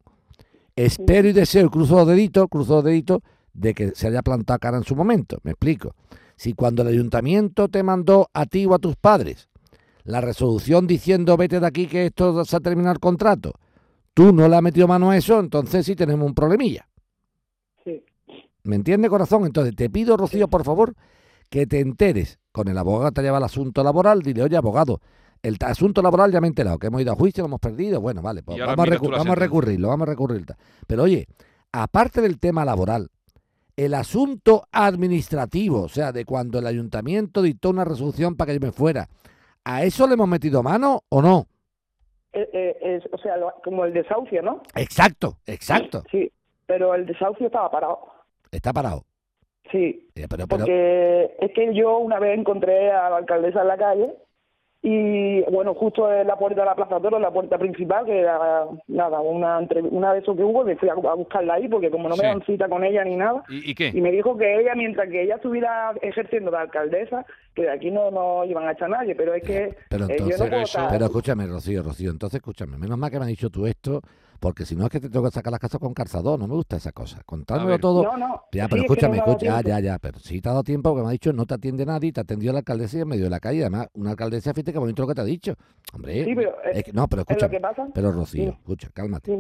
espero 0.78 1.28
y 1.28 1.34
deseo, 1.34 1.70
cruzo 1.70 1.96
los 1.96 2.08
deditos, 2.08 2.48
cruzo 2.50 2.76
los 2.76 2.84
deditos, 2.86 3.20
de 3.54 3.74
que 3.74 3.92
se 3.96 4.08
haya 4.08 4.22
plantado 4.22 4.60
cara 4.60 4.78
en 4.78 4.84
su 4.84 4.96
momento. 4.96 5.40
Me 5.44 5.52
explico. 5.52 5.94
Si 6.38 6.54
cuando 6.54 6.82
el 6.82 6.90
ayuntamiento 6.90 7.68
te 7.70 7.84
mandó 7.84 8.30
a 8.34 8.46
ti 8.46 8.66
o 8.66 8.74
a 8.74 8.80
tus 8.80 8.96
padres 8.98 9.48
la 10.06 10.22
resolución 10.22 10.88
diciendo 10.88 11.36
vete 11.38 11.60
de 11.60 11.68
aquí 11.68 11.88
que 11.88 12.06
esto 12.08 12.46
se 12.46 12.56
ha 12.56 12.60
terminado 12.62 12.94
el 12.94 13.00
contrato, 13.00 13.54
tú 14.14 14.32
no 14.32 14.48
le 14.48 14.56
has 14.56 14.62
metido 14.62 14.88
mano 14.88 15.10
a 15.12 15.18
eso, 15.18 15.40
entonces 15.40 15.86
sí 15.86 15.96
tenemos 15.96 16.26
un 16.26 16.34
problemilla. 16.34 16.88
Sí. 17.84 18.04
¿Me 18.64 18.76
entiende, 18.78 19.10
corazón? 19.10 19.46
Entonces 19.46 19.76
te 19.76 19.90
pido, 19.90 20.16
Rocío, 20.16 20.48
por 20.48 20.64
favor, 20.64 20.94
que 21.50 21.68
te 21.68 21.80
enteres 21.80 22.40
con 22.52 22.68
el 22.68 22.78
abogado 22.78 23.12
que 23.12 23.16
te 23.16 23.22
lleva 23.24 23.38
el 23.40 23.44
asunto 23.44 23.84
laboral. 23.84 24.22
Dile, 24.22 24.44
oye, 24.44 24.58
abogado, 24.58 25.02
el 25.44 25.58
asunto 25.62 26.02
laboral 26.02 26.32
ya 26.32 26.42
me 26.42 26.48
he 26.48 26.50
enterado, 26.50 26.80
que 26.80 26.88
hemos 26.88 27.02
ido 27.02 27.12
a 27.12 27.16
juicio, 27.16 27.44
lo 27.44 27.48
hemos 27.48 27.60
perdido. 27.60 28.00
Bueno, 28.02 28.22
vale, 28.22 28.42
pues 28.42 28.58
vamos, 28.60 28.80
a, 28.80 28.90
recu- 28.92 29.12
vamos 29.12 29.30
a 29.30 29.36
recurrirlo, 29.36 29.88
vamos 29.90 30.08
a 30.08 30.12
recurrirlo. 30.12 30.56
Pero 30.88 31.04
oye, 31.04 31.28
aparte 31.72 32.22
del 32.22 32.40
tema 32.40 32.64
laboral, 32.66 33.10
el 33.76 33.94
asunto 33.94 34.68
administrativo, 34.72 35.82
o 35.82 35.90
sea, 35.90 36.12
de 36.12 36.26
cuando 36.26 36.60
el 36.60 36.66
ayuntamiento 36.68 37.42
dictó 37.42 37.70
una 37.72 37.84
resolución 37.86 38.36
para 38.36 38.54
que 38.54 38.60
yo 38.60 38.66
me 38.66 38.72
fuera, 38.72 39.10
¿a 39.66 39.84
eso 39.84 40.08
le 40.08 40.14
hemos 40.14 40.28
metido 40.28 40.64
mano 40.64 41.02
o 41.10 41.22
no? 41.22 41.46
Eh, 42.34 42.50
eh, 42.54 42.78
es- 42.82 43.14
o 43.14 43.18
sea, 43.18 43.38
lo- 43.38 43.54
como 43.64 43.86
el 43.86 43.94
desahucio, 43.94 44.42
¿no? 44.42 44.62
Exacto, 44.76 45.38
exacto. 45.46 46.04
Sí, 46.12 46.32
pero 46.66 46.94
el 46.96 47.06
desahucio 47.06 47.48
estaba 47.48 47.70
parado. 47.72 48.00
Está 48.52 48.72
parado. 48.74 49.04
Sí, 49.72 50.08
Eh, 50.16 50.28
pero, 50.30 50.46
pero, 50.46 50.48
porque 50.48 51.36
es 51.40 51.52
que 51.54 51.74
yo 51.74 51.98
una 51.98 52.20
vez 52.20 52.38
encontré 52.38 52.92
a 52.92 53.10
la 53.10 53.18
alcaldesa 53.18 53.62
en 53.62 53.68
la 53.68 53.78
calle 53.78 54.16
y 54.88 55.42
bueno, 55.52 55.74
justo 55.74 56.14
en 56.14 56.28
la 56.28 56.36
puerta 56.38 56.62
de 56.62 56.66
la 56.68 56.76
Plaza 56.76 57.00
Toro, 57.00 57.18
la 57.18 57.32
puerta 57.32 57.58
principal, 57.58 58.06
que 58.06 58.20
era 58.20 58.66
nada, 58.88 59.20
una, 59.20 59.58
entre- 59.60 59.82
una 59.82 60.14
de 60.14 60.20
esos 60.20 60.38
que 60.38 60.44
hubo, 60.44 60.64
me 60.64 60.76
fui 60.76 60.88
a, 60.90 60.94
a 60.94 61.16
buscarla 61.16 61.56
ahí 61.56 61.68
porque 61.68 61.90
como 61.90 62.08
no 62.08 62.14
Sí. 62.16 62.22
me 62.22 62.28
dan 62.28 62.44
cita 62.46 62.70
con 62.70 62.84
ella 62.84 63.04
ni 63.04 63.16
nada, 63.16 63.44
¿Y, 63.50 63.72
y 63.72 63.74
qué? 63.74 63.88
y 63.92 64.00
me 64.00 64.12
dijo 64.12 64.38
que 64.38 64.60
ella, 64.60 64.76
mientras 64.76 65.10
que 65.10 65.24
ella 65.24 65.36
estuviera 65.38 65.92
ejerciendo 66.04 66.52
de 66.52 66.58
alcaldesa, 66.58 67.26
que 67.56 67.64
de 67.64 67.72
aquí 67.72 67.90
no, 67.90 68.12
no 68.12 68.46
iban 68.46 68.68
a 68.68 68.74
echar 68.74 68.94
a 68.94 68.98
nadie, 68.98 69.16
pero 69.16 69.34
es 69.34 69.44
que 69.44 69.76
Pero 69.90 70.06
eh, 70.06 70.08
yo 70.10 70.14
entonces, 70.14 70.40
no 70.40 70.46
puedo 70.50 70.62
eso- 70.62 70.78
estar- 70.78 70.92
pero 70.92 71.06
escúchame, 71.06 71.48
Rocío, 71.48 71.82
Rocío, 71.82 72.12
entonces 72.12 72.38
escúchame, 72.38 72.78
menos 72.78 72.98
mal 73.00 73.10
que 73.10 73.18
me 73.18 73.24
has 73.24 73.30
dicho 73.30 73.50
tú 73.50 73.66
esto, 73.66 74.02
porque 74.46 74.64
si 74.64 74.76
no 74.76 74.84
es 74.84 74.92
que 74.92 75.00
te 75.00 75.10
tengo 75.10 75.26
que 75.26 75.32
sacar 75.32 75.50
las 75.50 75.60
casas 75.60 75.80
con 75.80 75.92
calzador, 75.96 76.38
no 76.40 76.46
me 76.48 76.54
gusta 76.54 76.76
esa 76.78 76.92
cosa. 76.92 77.20
Contármelo 77.26 77.68
ver. 77.72 77.82
todo. 77.82 78.04
No, 78.04 78.16
no. 78.16 78.42
Ya, 78.52 78.66
sí, 78.66 78.70
pero 78.70 78.82
es 78.84 78.88
que 78.88 78.94
escúchame, 78.94 79.18
no 79.18 79.24
escucha, 79.26 79.46
ya, 79.48 79.62
ya, 79.62 79.80
ya, 79.80 79.98
pero 79.98 80.20
si 80.20 80.40
te 80.40 80.48
ha 80.50 80.52
dado 80.52 80.64
tiempo, 80.64 80.92
porque 80.92 81.02
me 81.02 81.10
ha 81.10 81.12
dicho 81.14 81.34
no 81.34 81.48
te 81.48 81.56
atiende 81.56 81.84
nadie, 81.84 82.14
te 82.14 82.22
atendió 82.22 82.52
la 82.54 82.60
alcaldesa 82.60 83.00
y 83.00 83.02
en 83.02 83.08
medio 83.08 83.24
de 83.24 83.32
la 83.32 83.40
calle, 83.40 83.62
además, 83.62 83.88
una 83.96 84.12
alcaldesa, 84.12 84.54
fíjate 84.54 84.72
qué 84.72 84.78
bonito 84.78 85.02
lo 85.02 85.08
que 85.08 85.16
te 85.16 85.22
ha 85.22 85.24
dicho. 85.24 85.56
Hombre, 85.94 86.26
Sí, 86.26 86.36
pero, 86.36 86.52
eh, 86.64 86.72
es 86.76 86.84
que- 86.84 86.94
no, 86.94 87.08
pero 87.08 87.24
es 87.24 87.28
lo 87.28 87.34
escúchame, 87.34 87.56
que 87.58 87.60
pasa. 87.60 87.88
pero 87.92 88.12
Rocío, 88.12 88.44
Sí. 88.44 88.50
escucha, 88.60 88.90
cálmate. 88.94 89.36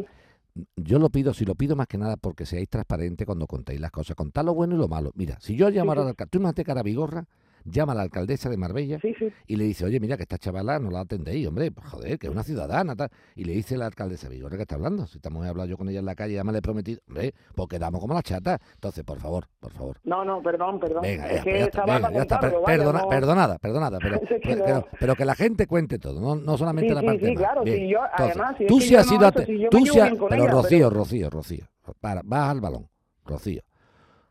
Sí. 0.55 0.63
Yo 0.75 0.97
lo 0.97 1.11
pido, 1.11 1.35
si 1.35 1.45
lo 1.45 1.53
pido 1.53 1.75
más 1.75 1.85
que 1.85 1.99
nada 1.99 2.17
porque 2.17 2.47
seáis 2.47 2.67
transparentes 2.67 3.27
cuando 3.27 3.45
contéis 3.45 3.79
las 3.79 3.91
cosas, 3.91 4.15
contad 4.15 4.43
lo 4.43 4.55
bueno 4.55 4.73
y 4.73 4.79
lo 4.79 4.87
malo. 4.87 5.11
Mira, 5.13 5.37
si 5.39 5.55
yo 5.55 5.69
llamara 5.69 6.01
sí. 6.01 6.05
al 6.05 6.09
alcalde, 6.09 6.29
tú 6.31 6.39
imagínate 6.39 6.63
cara 6.63 6.81
Vigorra, 6.81 7.25
llama 7.65 7.91
a 7.93 7.95
la 7.95 8.01
alcaldesa 8.03 8.49
de 8.49 8.57
Marbella 8.57 8.99
Sí, 9.01 9.13
sí. 9.17 9.27
y 9.47 9.55
le 9.55 9.63
dice, 9.65 9.83
oye, 9.85 9.99
mira 9.99 10.15
que 10.17 10.23
esta 10.23 10.37
chavala 10.37 10.79
no 10.79 10.91
la 10.91 11.01
atendéis, 11.01 11.47
hombre, 11.47 11.71
pues, 11.71 11.87
joder, 11.87 12.17
que 12.19 12.27
es 12.27 12.31
una 12.31 12.43
ciudadana, 12.43 12.95
tal. 12.95 13.09
Y 13.35 13.43
le 13.43 13.53
dice 13.53 13.75
la 13.75 13.87
alcaldesa, 13.87 14.29
Vigorra, 14.29 14.55
¿qué 14.55 14.61
está 14.63 14.75
hablando? 14.75 15.05
Si 15.07 15.17
estamos 15.17 15.45
a 15.45 15.49
hablar 15.49 15.67
yo 15.67 15.75
con 15.77 15.89
ella 15.89 15.99
en 15.99 16.05
la 16.05 16.15
calle, 16.15 16.35
ya 16.35 16.43
me 16.43 16.51
le 16.51 16.59
he 16.59 16.61
prometido, 16.61 17.01
hombre, 17.07 17.33
pues 17.55 17.67
quedamos 17.67 17.99
como 17.99 18.13
la 18.13 18.21
chata. 18.21 18.59
Entonces, 18.75 19.03
por 19.03 19.19
favor, 19.19 19.47
por 19.59 19.71
favor. 19.73 19.97
No, 20.03 20.23
no, 20.23 20.41
perdón, 20.41 20.79
perdón. 20.79 21.01
Venga, 21.01 21.27
es 21.29 21.37
ya, 21.37 21.43
que 21.43 21.49
pues 21.49 21.59
ya 21.59 21.65
está, 21.65 21.85
venga, 21.85 22.11
ya 22.11 22.21
está, 22.21 22.39
vaya, 22.39 22.59
perdona- 22.65 23.01
no- 23.01 23.09
perdonada, 23.09 23.57
perdonada, 23.57 23.97
pero, 23.99 24.19
pero, 24.43 24.55
no- 24.57 24.63
pero- 24.65 24.87
pero 24.99 25.15
que 25.15 25.25
la 25.25 25.35
gente 25.35 25.67
cuente 25.67 25.97
todo, 25.99 26.21
no, 26.21 26.35
no 26.35 26.57
solamente 26.57 26.89
Sí, 26.89 26.93
la 26.95 27.01
sí, 27.01 27.05
parte 27.07 27.19
sí, 27.25 27.33
mala. 27.33 27.37
claro, 27.47 27.63
sí, 27.65 27.89
yo, 27.89 27.99
Entonces, 28.11 28.35
además, 28.37 28.55
si 28.57 28.65
tú 28.67 28.79
sí 28.79 28.89
yo 28.93 28.99
has 28.99 29.07
sido 29.07 29.29
si 29.45 29.67
tú 29.69 29.85
sí 29.85 29.99
has- 29.99 30.11
pero 30.29 30.43
ella, 30.43 30.51
Rocío, 30.51 30.89
Rocío, 30.89 31.29
Rocío, 31.29 31.65
para, 31.99 32.21
vas 32.23 32.49
al 32.51 32.61
balón, 32.61 32.87
Rocío. 33.25 33.61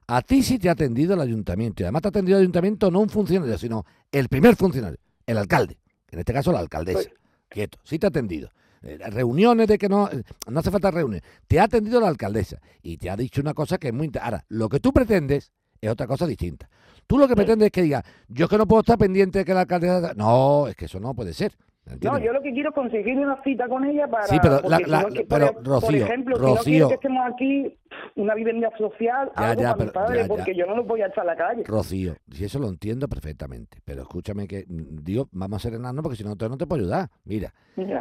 A 0.06 0.22
ti 0.22 0.42
sí 0.42 0.58
te 0.58 0.68
ha 0.68 0.72
atendido 0.72 1.14
el 1.14 1.20
ayuntamiento 1.20 1.82
y 1.82 1.84
además 1.84 2.02
te 2.02 2.08
ha 2.08 2.10
atendido 2.10 2.38
el 2.38 2.42
ayuntamiento 2.42 2.90
no 2.90 3.00
un 3.00 3.08
funcionario, 3.08 3.56
sino 3.56 3.84
el 4.12 4.28
primer 4.28 4.54
funcionario, 4.56 4.98
el 5.26 5.38
alcalde, 5.38 5.78
en 6.10 6.18
este 6.18 6.32
caso 6.32 6.52
la 6.52 6.60
alcaldesa. 6.60 6.98
Pues 6.98 7.14
Quieto, 7.48 7.78
sí 7.84 7.98
te 7.98 8.06
ha 8.06 8.08
atendido. 8.08 8.50
Eh, 8.82 8.98
Reuniones 9.10 9.66
de 9.66 9.78
que 9.78 9.88
no, 9.88 10.10
eh, 10.10 10.22
no 10.48 10.60
hace 10.60 10.70
falta 10.70 10.90
reuniones. 10.90 11.22
Te 11.46 11.58
ha 11.58 11.64
atendido 11.64 12.00
la 12.00 12.08
alcaldesa 12.08 12.60
y 12.82 12.98
te 12.98 13.08
ha 13.08 13.16
dicho 13.16 13.40
una 13.40 13.54
cosa 13.54 13.78
que 13.78 13.88
es 13.88 13.94
muy... 13.94 14.10
Ahora, 14.20 14.44
lo 14.48 14.68
que 14.68 14.80
tú 14.80 14.92
pretendes 14.92 15.52
es 15.80 15.90
otra 15.90 16.06
cosa 16.06 16.26
distinta. 16.26 16.68
Tú 17.06 17.18
lo 17.18 17.26
que 17.28 17.36
pretendes 17.36 17.66
es 17.66 17.72
que 17.72 17.82
diga, 17.82 18.04
yo 18.28 18.44
es 18.44 18.50
que 18.50 18.58
no 18.58 18.66
puedo 18.66 18.80
estar 18.80 18.98
pendiente 18.98 19.40
de 19.40 19.44
que 19.44 19.54
la 19.54 19.62
alcaldesa... 19.62 20.12
No, 20.14 20.68
es 20.68 20.76
que 20.76 20.84
eso 20.86 21.00
no 21.00 21.14
puede 21.14 21.32
ser. 21.32 21.56
No, 22.02 22.18
yo 22.18 22.32
lo 22.32 22.40
que 22.40 22.52
quiero 22.52 22.70
es 22.70 22.74
conseguir 22.74 23.18
una 23.18 23.42
cita 23.42 23.68
con 23.68 23.84
ella 23.84 24.08
para... 24.08 24.26
Sí, 24.26 24.38
pero 24.40 24.60
la- 24.66 24.78
si 24.78 24.84
no 24.84 25.24
pero, 25.28 25.52
por, 25.52 25.66
Rocío, 25.66 25.80
por 25.80 25.94
ejemplo, 25.94 26.36
si 26.36 26.42
no 26.42 26.54
Rocío. 26.56 26.88
que 26.88 26.94
estemos 26.94 27.26
aquí, 27.30 27.78
una 28.16 28.34
vivienda 28.34 28.70
social, 28.78 29.30
Ya, 29.36 29.50
algo 29.50 29.62
ya, 29.62 29.72
para 29.74 29.84
mi 29.84 29.90
padre, 29.90 30.20
ya, 30.22 30.26
porque 30.26 30.54
yo 30.56 30.66
no 30.66 30.76
lo 30.76 30.84
voy 30.84 31.02
a 31.02 31.08
echar 31.08 31.20
a 31.20 31.32
la 31.32 31.36
calle. 31.36 31.62
Rocío, 31.64 32.14
si 32.32 32.44
eso 32.44 32.58
lo 32.58 32.68
entiendo 32.68 33.06
perfectamente, 33.06 33.78
pero 33.84 34.02
escúchame 34.02 34.46
que, 34.48 34.64
digo, 34.66 35.28
vamos 35.32 35.56
a 35.64 35.68
serenarnos 35.68 36.02
porque 36.02 36.16
si 36.16 36.24
no, 36.24 36.30
no 36.34 36.56
te 36.56 36.66
puedo 36.66 36.80
ayudar. 36.82 37.10
Mira, 37.24 37.52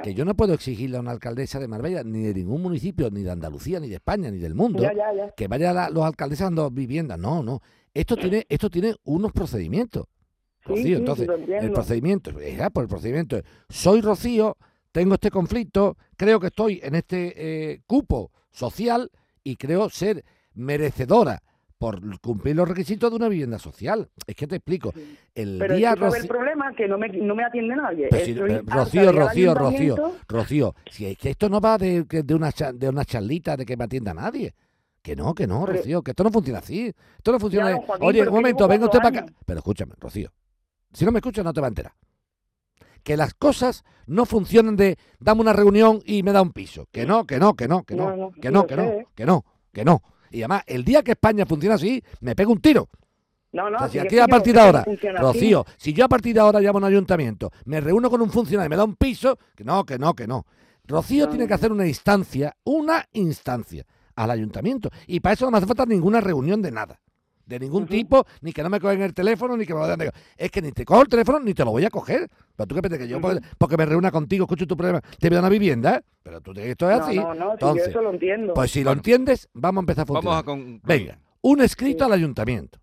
que 0.02 0.14
yo 0.14 0.24
no 0.24 0.34
puedo 0.34 0.54
exigirle 0.54 0.96
a 0.98 1.02
una 1.02 1.12
alcaldesa 1.12 1.60
de 1.60 1.68
Marbella, 1.68 2.04
ni 2.04 2.24
de 2.24 2.34
ningún 2.36 2.62
municipio, 2.62 3.10
ni 3.12 3.22
de 3.22 3.32
Andalucía, 3.32 3.80
ni 3.82 3.90
de 3.90 3.96
España, 3.96 4.32
ni 4.32 4.38
del 4.38 4.56
mundo, 4.56 4.82
que 5.36 5.48
vayan 5.50 5.76
la- 5.76 5.90
los 5.90 6.06
alcaldes 6.06 6.40
dando 6.40 6.72
viviendas. 6.72 7.20
No, 7.20 7.44
no. 7.44 7.60
Esto 7.94 8.16
tiene, 8.16 8.46
esto 8.50 8.70
tiene 8.70 8.96
unos 9.04 9.32
procedimientos. 9.34 10.06
Rocío, 10.66 10.84
sí, 10.84 10.94
entonces, 10.94 11.28
sí, 11.46 11.52
el 11.54 11.72
procedimiento, 11.72 12.40
es, 12.40 12.60
ah, 12.62 12.70
por 12.70 12.84
el 12.84 12.90
procedimiento 12.90 13.42
soy 13.70 14.02
Rocío, 14.02 14.58
tengo 14.92 15.16
este 15.16 15.30
conflicto, 15.32 15.98
creo 16.16 16.40
que 16.40 16.48
estoy 16.48 16.80
en 16.84 16.96
este 16.96 17.34
eh, 17.74 17.82
cupo 17.88 18.32
social 18.52 19.10
y 19.44 19.56
creo 19.58 19.90
ser 19.90 20.24
merecedora 20.54 21.42
por 21.78 22.00
cumplir 22.22 22.56
los 22.56 22.70
requisitos 22.70 23.10
de 23.10 23.16
una 23.18 23.28
vivienda 23.28 23.60
social. 23.60 24.08
Es 24.26 24.36
que 24.36 24.48
te 24.48 24.56
explico. 24.56 24.94
El 25.36 25.58
Pero 25.60 25.76
día 25.76 25.96
sabe 26.00 26.20
el 26.20 26.28
problema 26.28 26.74
que 26.78 26.88
no 26.88 26.98
me, 26.98 27.10
no 27.10 27.36
me 27.36 27.44
atiende 27.44 27.76
nadie. 27.76 28.08
Pero 28.10 28.24
si- 28.24 28.32
Estoy 28.32 28.52
eh, 28.52 28.62
Rocío, 28.66 29.12
Rocío, 29.12 29.54
Rocío. 29.54 29.96
Rocío, 30.30 30.76
si 30.90 31.08
es 31.08 31.18
que 31.18 31.32
esto 31.32 31.50
no 31.50 31.60
va 31.60 31.78
de, 31.78 32.04
de, 32.06 32.34
una, 32.36 32.52
de 32.74 32.88
una 32.88 33.04
charlita 33.04 33.58
de 33.58 33.66
que 33.66 33.76
me 33.76 33.84
atienda 33.84 34.14
nadie. 34.14 34.54
Que 35.02 35.14
no, 35.18 35.34
que 35.36 35.46
no, 35.46 35.66
Pero- 35.66 35.78
Rocío, 35.80 36.02
que 36.02 36.12
esto 36.12 36.24
no 36.24 36.32
funciona 36.32 36.60
así. 36.60 36.94
Esto 37.18 37.34
no 37.34 37.40
funciona. 37.40 37.72
Ya, 37.72 37.76
don 37.76 37.82
Joaquín, 37.86 38.08
Oye, 38.08 38.22
un 38.22 38.34
momento, 38.34 38.66
venga 38.70 38.86
usted 38.86 39.00
para 39.00 39.20
acá. 39.20 39.34
Pero 39.46 39.60
escúchame, 39.60 39.94
Rocío. 40.00 40.32
Si 40.94 41.06
no 41.06 41.12
me 41.12 41.20
escuchas, 41.20 41.44
no 41.44 41.54
te 41.54 41.62
va 41.62 41.68
a 41.68 41.70
enterar. 41.70 41.94
que 43.04 43.18
las 43.18 43.34
cosas 43.34 43.84
no 44.08 44.26
funcionan 44.26 44.76
de 44.78 44.98
dame 45.20 45.42
una 45.42 45.54
reunión 45.54 46.02
y 46.06 46.24
me 46.24 46.32
da 46.32 46.42
un 46.42 46.52
piso. 46.54 46.88
Que 46.92 47.06
no, 47.06 47.26
que 47.26 47.38
no, 47.38 47.54
que 47.54 47.68
no, 47.68 47.84
que 47.84 47.96
no, 47.96 48.32
que 48.40 48.50
no, 48.50 48.66
que 48.66 48.76
no, 48.78 49.06
que 49.14 49.26
no, 49.26 49.46
que 49.74 49.86
no. 49.86 50.02
Y 50.32 50.40
además, 50.40 50.64
el 50.68 50.84
día 50.86 51.04
que 51.04 51.12
España 51.12 51.46
funciona 51.46 51.76
así, 51.76 52.02
me 52.22 52.36
pego 52.36 52.54
un 52.54 52.62
tiro. 52.62 52.88
No, 53.52 53.70
no, 53.70 53.78
O 53.78 53.80
sea, 53.82 53.90
si 53.90 54.00
aquí 54.00 54.18
a 54.20 54.28
partir 54.28 54.56
de 54.56 54.62
ahora. 54.62 54.86
Rocío, 55.20 55.66
si 55.78 55.94
yo 55.94 56.06
a 56.06 56.08
partir 56.08 56.34
de 56.34 56.40
ahora 56.40 56.60
llamo 56.60 56.80
a 56.80 56.82
un 56.82 56.86
ayuntamiento, 56.86 57.52
me 57.66 57.82
reúno 57.82 58.10
con 58.10 58.22
un 58.22 58.32
funcionario 58.32 58.68
y 58.68 58.70
me 58.70 58.78
da 58.78 58.84
un 58.84 58.96
piso, 58.96 59.38
que 59.56 59.64
no, 59.64 59.86
que 59.86 60.00
no, 60.00 60.16
que 60.16 60.26
no. 60.26 60.46
Rocío 60.86 61.26
No, 61.26 61.30
tiene 61.30 61.48
que 61.48 61.54
hacer 61.54 61.72
una 61.72 61.86
instancia, 61.86 62.56
una 62.64 63.06
instancia 63.14 63.86
al 64.16 64.32
ayuntamiento. 64.32 64.90
Y 65.08 65.20
para 65.20 65.34
eso 65.34 65.46
no 65.46 65.52
me 65.52 65.58
hace 65.58 65.68
falta 65.68 65.86
ninguna 65.86 66.20
reunión 66.20 66.62
de 66.62 66.72
nada. 66.72 67.00
De 67.46 67.60
ningún 67.60 67.86
tipo, 67.88 68.26
ni 68.42 68.54
que 68.54 68.64
no 68.64 68.70
me 68.70 68.80
cogen 68.80 69.02
el 69.02 69.14
teléfono, 69.14 69.58
ni 69.58 69.66
que 69.66 69.74
me 69.74 69.82
lo 69.82 69.88
den. 69.98 70.10
Es 70.38 70.50
que 70.50 70.62
ni 70.62 70.72
te 70.72 70.86
cojo 70.86 71.02
el 71.02 71.08
teléfono, 71.10 71.40
ni 71.42 71.54
te 71.54 71.66
lo 71.66 71.72
voy 71.72 71.84
a 71.84 71.90
coger. 71.90 72.30
Pero 72.56 72.68
tú 72.68 72.76
qué 72.76 72.82
piensas 72.82 73.00
que 73.00 73.08
yo, 73.08 73.18
Ujú. 73.18 73.28
porque, 73.28 73.42
porque 73.58 73.78
me 73.78 73.86
reúna 73.86 74.12
contigo, 74.12 74.46
escucho 74.46 74.66
tu 74.66 74.78
problema, 74.78 75.02
te 75.20 75.28
voy 75.30 75.36
a 75.38 75.40
una 75.42 75.50
vivienda. 75.50 76.02
Pero 76.24 76.40
tú 76.40 76.54
te- 76.54 76.72
esto 76.72 76.90
es 76.90 76.98
No, 77.00 77.04
así. 77.06 77.16
no, 77.18 77.34
no, 77.34 77.46
yo 77.48 77.52
Entonces, 77.54 77.88
eso 77.90 78.02
lo 78.02 78.12
entiendo. 78.12 78.54
pues 78.54 78.72
si 78.72 78.84
lo 78.84 78.94
entiendes, 78.94 79.50
vamos 79.54 79.82
a 79.82 79.84
empezar 79.84 80.04
a 80.04 80.06
funcionar. 80.06 80.44
Vamos 80.46 80.62
a 80.64 80.64
con... 80.66 80.82
Venga, 80.86 81.20
un 81.42 81.62
escrito 81.62 82.06
Sí. 82.06 82.12
al 82.12 82.14
ayuntamiento 82.14 82.80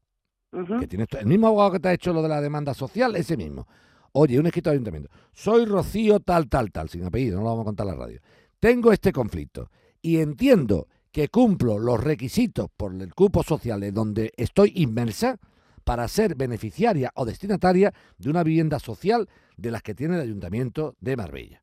que 0.80 0.86
tiene 0.88 1.06
el 1.18 1.26
mismo 1.26 1.46
abogado 1.46 1.72
que 1.72 1.80
te 1.80 1.88
ha 1.88 1.92
hecho 1.92 2.12
lo 2.12 2.22
de 2.22 2.28
la 2.28 2.40
demanda 2.40 2.74
social, 2.74 3.14
ese 3.16 3.36
mismo. 3.36 3.66
Oye, 4.12 4.38
un 4.38 4.46
escrito 4.46 4.68
al 4.70 4.74
ayuntamiento. 4.74 5.08
Soy 5.32 5.64
Rocío 5.64 6.20
tal, 6.20 6.48
tal, 6.48 6.70
tal, 6.72 6.88
sin 6.88 7.04
apellido, 7.04 7.36
no 7.38 7.44
lo 7.44 7.50
vamos 7.50 7.62
a 7.62 7.66
contar 7.66 7.86
en 7.86 7.92
la 7.94 7.98
radio. 8.04 8.20
Tengo 8.58 8.92
este 8.92 9.12
conflicto 9.12 9.70
y 10.02 10.18
entiendo 10.18 10.86
que 11.12 11.28
cumplo 11.28 11.78
los 11.78 12.02
requisitos 12.02 12.68
por 12.76 12.94
el 12.94 13.14
cupo 13.14 13.42
social 13.42 13.82
en 13.82 13.94
donde 13.94 14.32
estoy 14.36 14.72
inmersa 14.76 15.38
para 15.84 16.06
ser 16.08 16.36
beneficiaria 16.36 17.10
o 17.14 17.24
destinataria 17.24 17.92
de 18.18 18.30
una 18.30 18.42
vivienda 18.42 18.78
social 18.78 19.28
de 19.56 19.70
las 19.70 19.82
que 19.82 19.94
tiene 19.94 20.14
el 20.16 20.20
ayuntamiento 20.20 20.94
de 21.00 21.16
Marbella. 21.16 21.62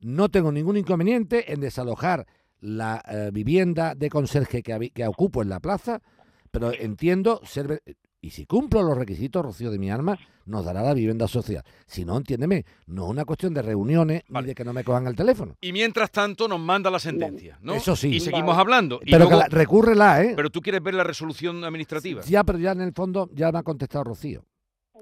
No 0.00 0.28
tengo 0.28 0.50
ningún 0.50 0.76
inconveniente 0.76 1.52
en 1.52 1.60
desalojar 1.60 2.26
la 2.60 3.02
eh, 3.06 3.30
vivienda 3.32 3.94
de 3.94 4.10
conserje 4.10 4.62
que, 4.62 4.90
que 4.90 5.06
ocupo 5.06 5.42
en 5.42 5.48
la 5.48 5.60
plaza, 5.60 6.02
pero 6.50 6.72
entiendo 6.72 7.40
ser... 7.44 7.82
Y 8.26 8.30
si 8.30 8.44
cumplo 8.44 8.82
los 8.82 8.98
requisitos, 8.98 9.40
Rocío 9.44 9.70
de 9.70 9.78
mi 9.78 9.88
alma, 9.88 10.18
nos 10.46 10.64
dará 10.64 10.82
la 10.82 10.94
vivienda 10.94 11.28
social. 11.28 11.62
Si 11.86 12.04
no, 12.04 12.16
entiéndeme, 12.16 12.64
no 12.88 13.04
es 13.04 13.10
una 13.12 13.24
cuestión 13.24 13.54
de 13.54 13.62
reuniones 13.62 14.24
Vale. 14.28 14.46
ni 14.46 14.48
de 14.48 14.54
que 14.56 14.64
no 14.64 14.72
me 14.72 14.82
cojan 14.82 15.06
el 15.06 15.14
teléfono. 15.14 15.54
Y 15.60 15.72
mientras 15.72 16.10
tanto 16.10 16.48
nos 16.48 16.58
manda 16.58 16.90
la 16.90 16.98
sentencia, 16.98 17.56
¿no? 17.62 17.74
Eso 17.74 17.94
sí. 17.94 18.08
Y 18.08 18.18
seguimos 18.18 18.48
Vale. 18.48 18.60
hablando. 18.62 18.98
Y 19.04 19.12
pero 19.12 19.18
luego- 19.26 19.30
que 19.30 19.36
la, 19.36 19.46
recúrrela, 19.48 20.24
¿eh? 20.24 20.32
pero 20.34 20.50
tú 20.50 20.60
quieres 20.60 20.82
ver 20.82 20.94
la 20.94 21.04
resolución 21.04 21.62
administrativa. 21.62 22.22
Ya, 22.22 22.42
pero 22.42 22.58
ya 22.58 22.72
en 22.72 22.80
el 22.80 22.92
fondo 22.92 23.30
ya 23.32 23.52
me 23.52 23.60
ha 23.60 23.62
contestado 23.62 24.02
Rocío. 24.02 24.44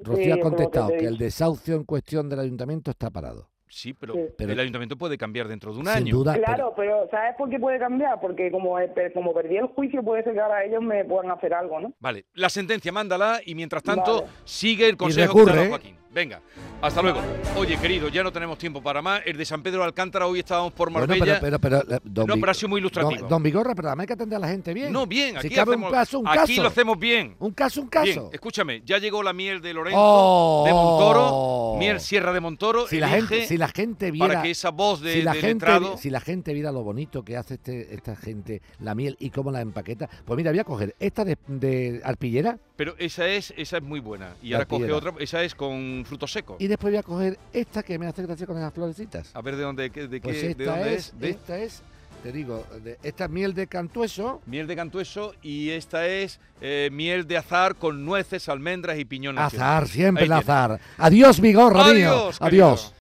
Rocío 0.02 0.24
Sí, 0.24 0.30
ha 0.30 0.34
que 0.34 0.40
contestado 0.42 0.88
te 0.88 0.96
he 0.96 0.98
que 0.98 1.06
el 1.06 1.16
desahucio 1.16 1.76
en 1.76 1.84
cuestión 1.84 2.28
del 2.28 2.40
ayuntamiento 2.40 2.90
está 2.90 3.08
parado. 3.08 3.48
Sí, 3.74 3.92
pero, 3.92 4.14
Sí. 4.14 4.20
Pero- 4.38 4.52
el 4.52 4.60
ayuntamiento 4.60 4.96
puede 4.96 5.18
cambiar 5.18 5.48
dentro 5.48 5.72
de 5.72 5.80
un 5.80 5.86
Sin 5.86 5.96
año. 5.96 6.14
duda. 6.14 6.34
Claro, 6.34 6.72
pero 6.76 7.08
¿sabes 7.10 7.34
por 7.36 7.50
qué 7.50 7.58
puede 7.58 7.80
cambiar? 7.80 8.20
Porque 8.20 8.48
como, 8.52 8.78
eh, 8.78 8.88
como 9.12 9.34
perdí 9.34 9.56
el 9.56 9.66
juicio, 9.66 10.00
puede 10.02 10.22
ser 10.22 10.34
que 10.34 10.40
ahora 10.40 10.64
ellos 10.64 10.80
me 10.80 11.04
puedan 11.04 11.32
hacer 11.32 11.52
algo, 11.52 11.80
¿no? 11.80 11.92
Vale, 11.98 12.24
la 12.34 12.48
sentencia 12.50 12.92
mándala 12.92 13.40
y 13.44 13.56
mientras 13.56 13.82
tanto 13.82 14.20
Vale. 14.22 14.32
sigue 14.44 14.88
el 14.88 14.96
consejo 14.96 15.32
que 15.34 15.38
recurre, 15.40 15.52
te 15.52 15.58
da 15.58 15.64
¿eh? 15.64 15.68
Joaquín. 15.70 15.96
Venga, 16.14 16.40
hasta 16.80 17.02
luego. 17.02 17.20
Oye, 17.56 17.76
querido, 17.76 18.08
ya 18.08 18.22
no 18.22 18.30
tenemos 18.32 18.56
tiempo 18.56 18.80
para 18.80 19.02
más. 19.02 19.20
El 19.26 19.36
de 19.36 19.44
San 19.44 19.64
Pedro 19.64 19.80
de 19.80 19.86
Alcántara, 19.86 20.28
hoy 20.28 20.38
estábamos 20.38 20.72
por 20.72 20.88
Bueno, 20.92 21.08
Marbella. 21.08 21.40
pero, 21.40 21.58
pero, 21.58 21.80
pero, 21.80 21.96
eh, 21.96 22.00
don 22.04 22.26
no, 22.28 22.36
pero 22.36 22.52
ha 22.52 22.54
sido 22.54 22.68
muy 22.68 22.78
ilustrativo. 22.78 23.20
Don, 23.22 23.28
don 23.28 23.42
Vigorra, 23.42 23.74
pero 23.74 23.88
además 23.88 24.04
hay 24.04 24.06
que 24.06 24.12
atender 24.12 24.36
a 24.36 24.38
la 24.40 24.48
gente 24.48 24.72
bien. 24.72 24.92
no, 24.92 25.08
bien, 25.08 25.32
Si 25.40 25.46
aquí, 25.48 25.54
cabe 25.56 25.72
hacemos, 25.72 25.90
un 25.90 25.92
caso, 25.92 26.18
un 26.20 26.28
aquí 26.28 26.36
caso. 26.38 26.62
lo 26.62 26.68
hacemos 26.68 26.98
bien. 27.00 27.34
Un 27.40 27.50
caso, 27.50 27.80
un 27.82 27.90
Bien, 27.90 28.04
caso. 28.14 28.30
escúchame, 28.32 28.82
ya 28.84 28.98
llegó 28.98 29.24
la 29.24 29.32
miel 29.32 29.60
de 29.60 29.74
Lorenzo, 29.74 29.98
Oh. 30.00 30.62
de 30.66 30.72
Montoro, 30.72 31.78
miel 31.80 32.00
Sierra 32.00 32.32
de 32.32 32.38
Montoro. 32.40 32.86
Si 32.86 33.00
la, 33.00 33.08
gente, 33.08 33.46
si 33.48 33.56
la 33.58 33.68
gente 33.68 34.10
viera, 34.12 34.28
para 34.28 34.42
que 34.42 34.50
esa 34.52 34.70
voz 34.70 35.00
de, 35.00 35.14
si, 35.14 35.22
la 35.22 35.34
gente, 35.34 35.78
vi- 35.80 35.86
si 35.98 36.10
la 36.10 36.20
gente 36.20 36.54
viera 36.54 36.70
lo 36.70 36.84
bonito 36.84 37.24
que 37.24 37.36
hace 37.36 37.54
este, 37.54 37.92
esta 37.92 38.14
gente, 38.14 38.62
la 38.78 38.94
miel 38.94 39.16
y 39.18 39.30
cómo 39.30 39.50
la 39.50 39.60
empaqueta, 39.60 40.08
pues 40.24 40.36
mira, 40.36 40.50
voy 40.52 40.60
a 40.60 40.64
coger 40.64 40.94
esta 41.00 41.24
de, 41.24 41.36
de 41.48 42.00
arpillera 42.04 42.56
Pero 42.76 42.94
esa 42.98 43.26
es, 43.28 43.52
esa 43.56 43.78
es 43.78 43.82
muy 43.82 43.98
buena. 44.00 44.34
Y 44.42 44.52
ahora 44.52 44.66
coge 44.66 44.92
otra, 44.92 45.12
esa 45.18 45.42
es 45.42 45.54
con 45.54 46.03
frutos 46.04 46.32
secos. 46.32 46.56
y 46.58 46.66
después 46.66 46.92
voy 46.92 46.98
a 46.98 47.02
coger 47.02 47.38
esta 47.52 47.82
que 47.82 47.98
me 47.98 48.06
hace 48.06 48.22
gracia 48.22 48.46
con 48.46 48.56
esas 48.56 48.72
florecitas. 48.72 49.30
A 49.34 49.40
ver 49.42 49.56
de 49.56 49.62
dónde, 49.62 49.88
de, 49.88 50.20
Pues 50.20 50.36
qué, 50.38 50.42
de 50.42 50.50
esta 50.50 50.64
dónde 50.64 50.94
es, 50.94 51.06
es. 51.08 51.18
De 51.18 51.30
esta 51.30 51.58
es, 51.58 51.82
te 52.22 52.32
digo, 52.32 52.64
de, 52.82 52.98
esta 53.02 53.24
es 53.24 53.30
miel 53.30 53.54
de 53.54 53.66
cantueso. 53.66 54.40
miel 54.46 54.66
de 54.66 54.76
cantueso 54.76 55.34
y 55.42 55.70
esta 55.70 56.06
es 56.06 56.40
eh, 56.60 56.88
miel 56.92 57.26
de 57.26 57.36
azar 57.36 57.74
con 57.76 58.04
nueces, 58.04 58.48
almendras 58.48 58.98
y 58.98 59.04
nacional. 59.04 59.46
Azar, 59.46 59.88
siempre 59.88 60.22
Ahí 60.24 60.30
el 60.30 60.36
tiene. 60.38 60.40
azar. 60.52 60.80
Adiós, 60.98 61.40
Vigorra 61.40 61.84
mío. 61.92 62.10
Adiós, 62.10 62.38
querido. 62.38 62.66
Adiós. 62.66 62.92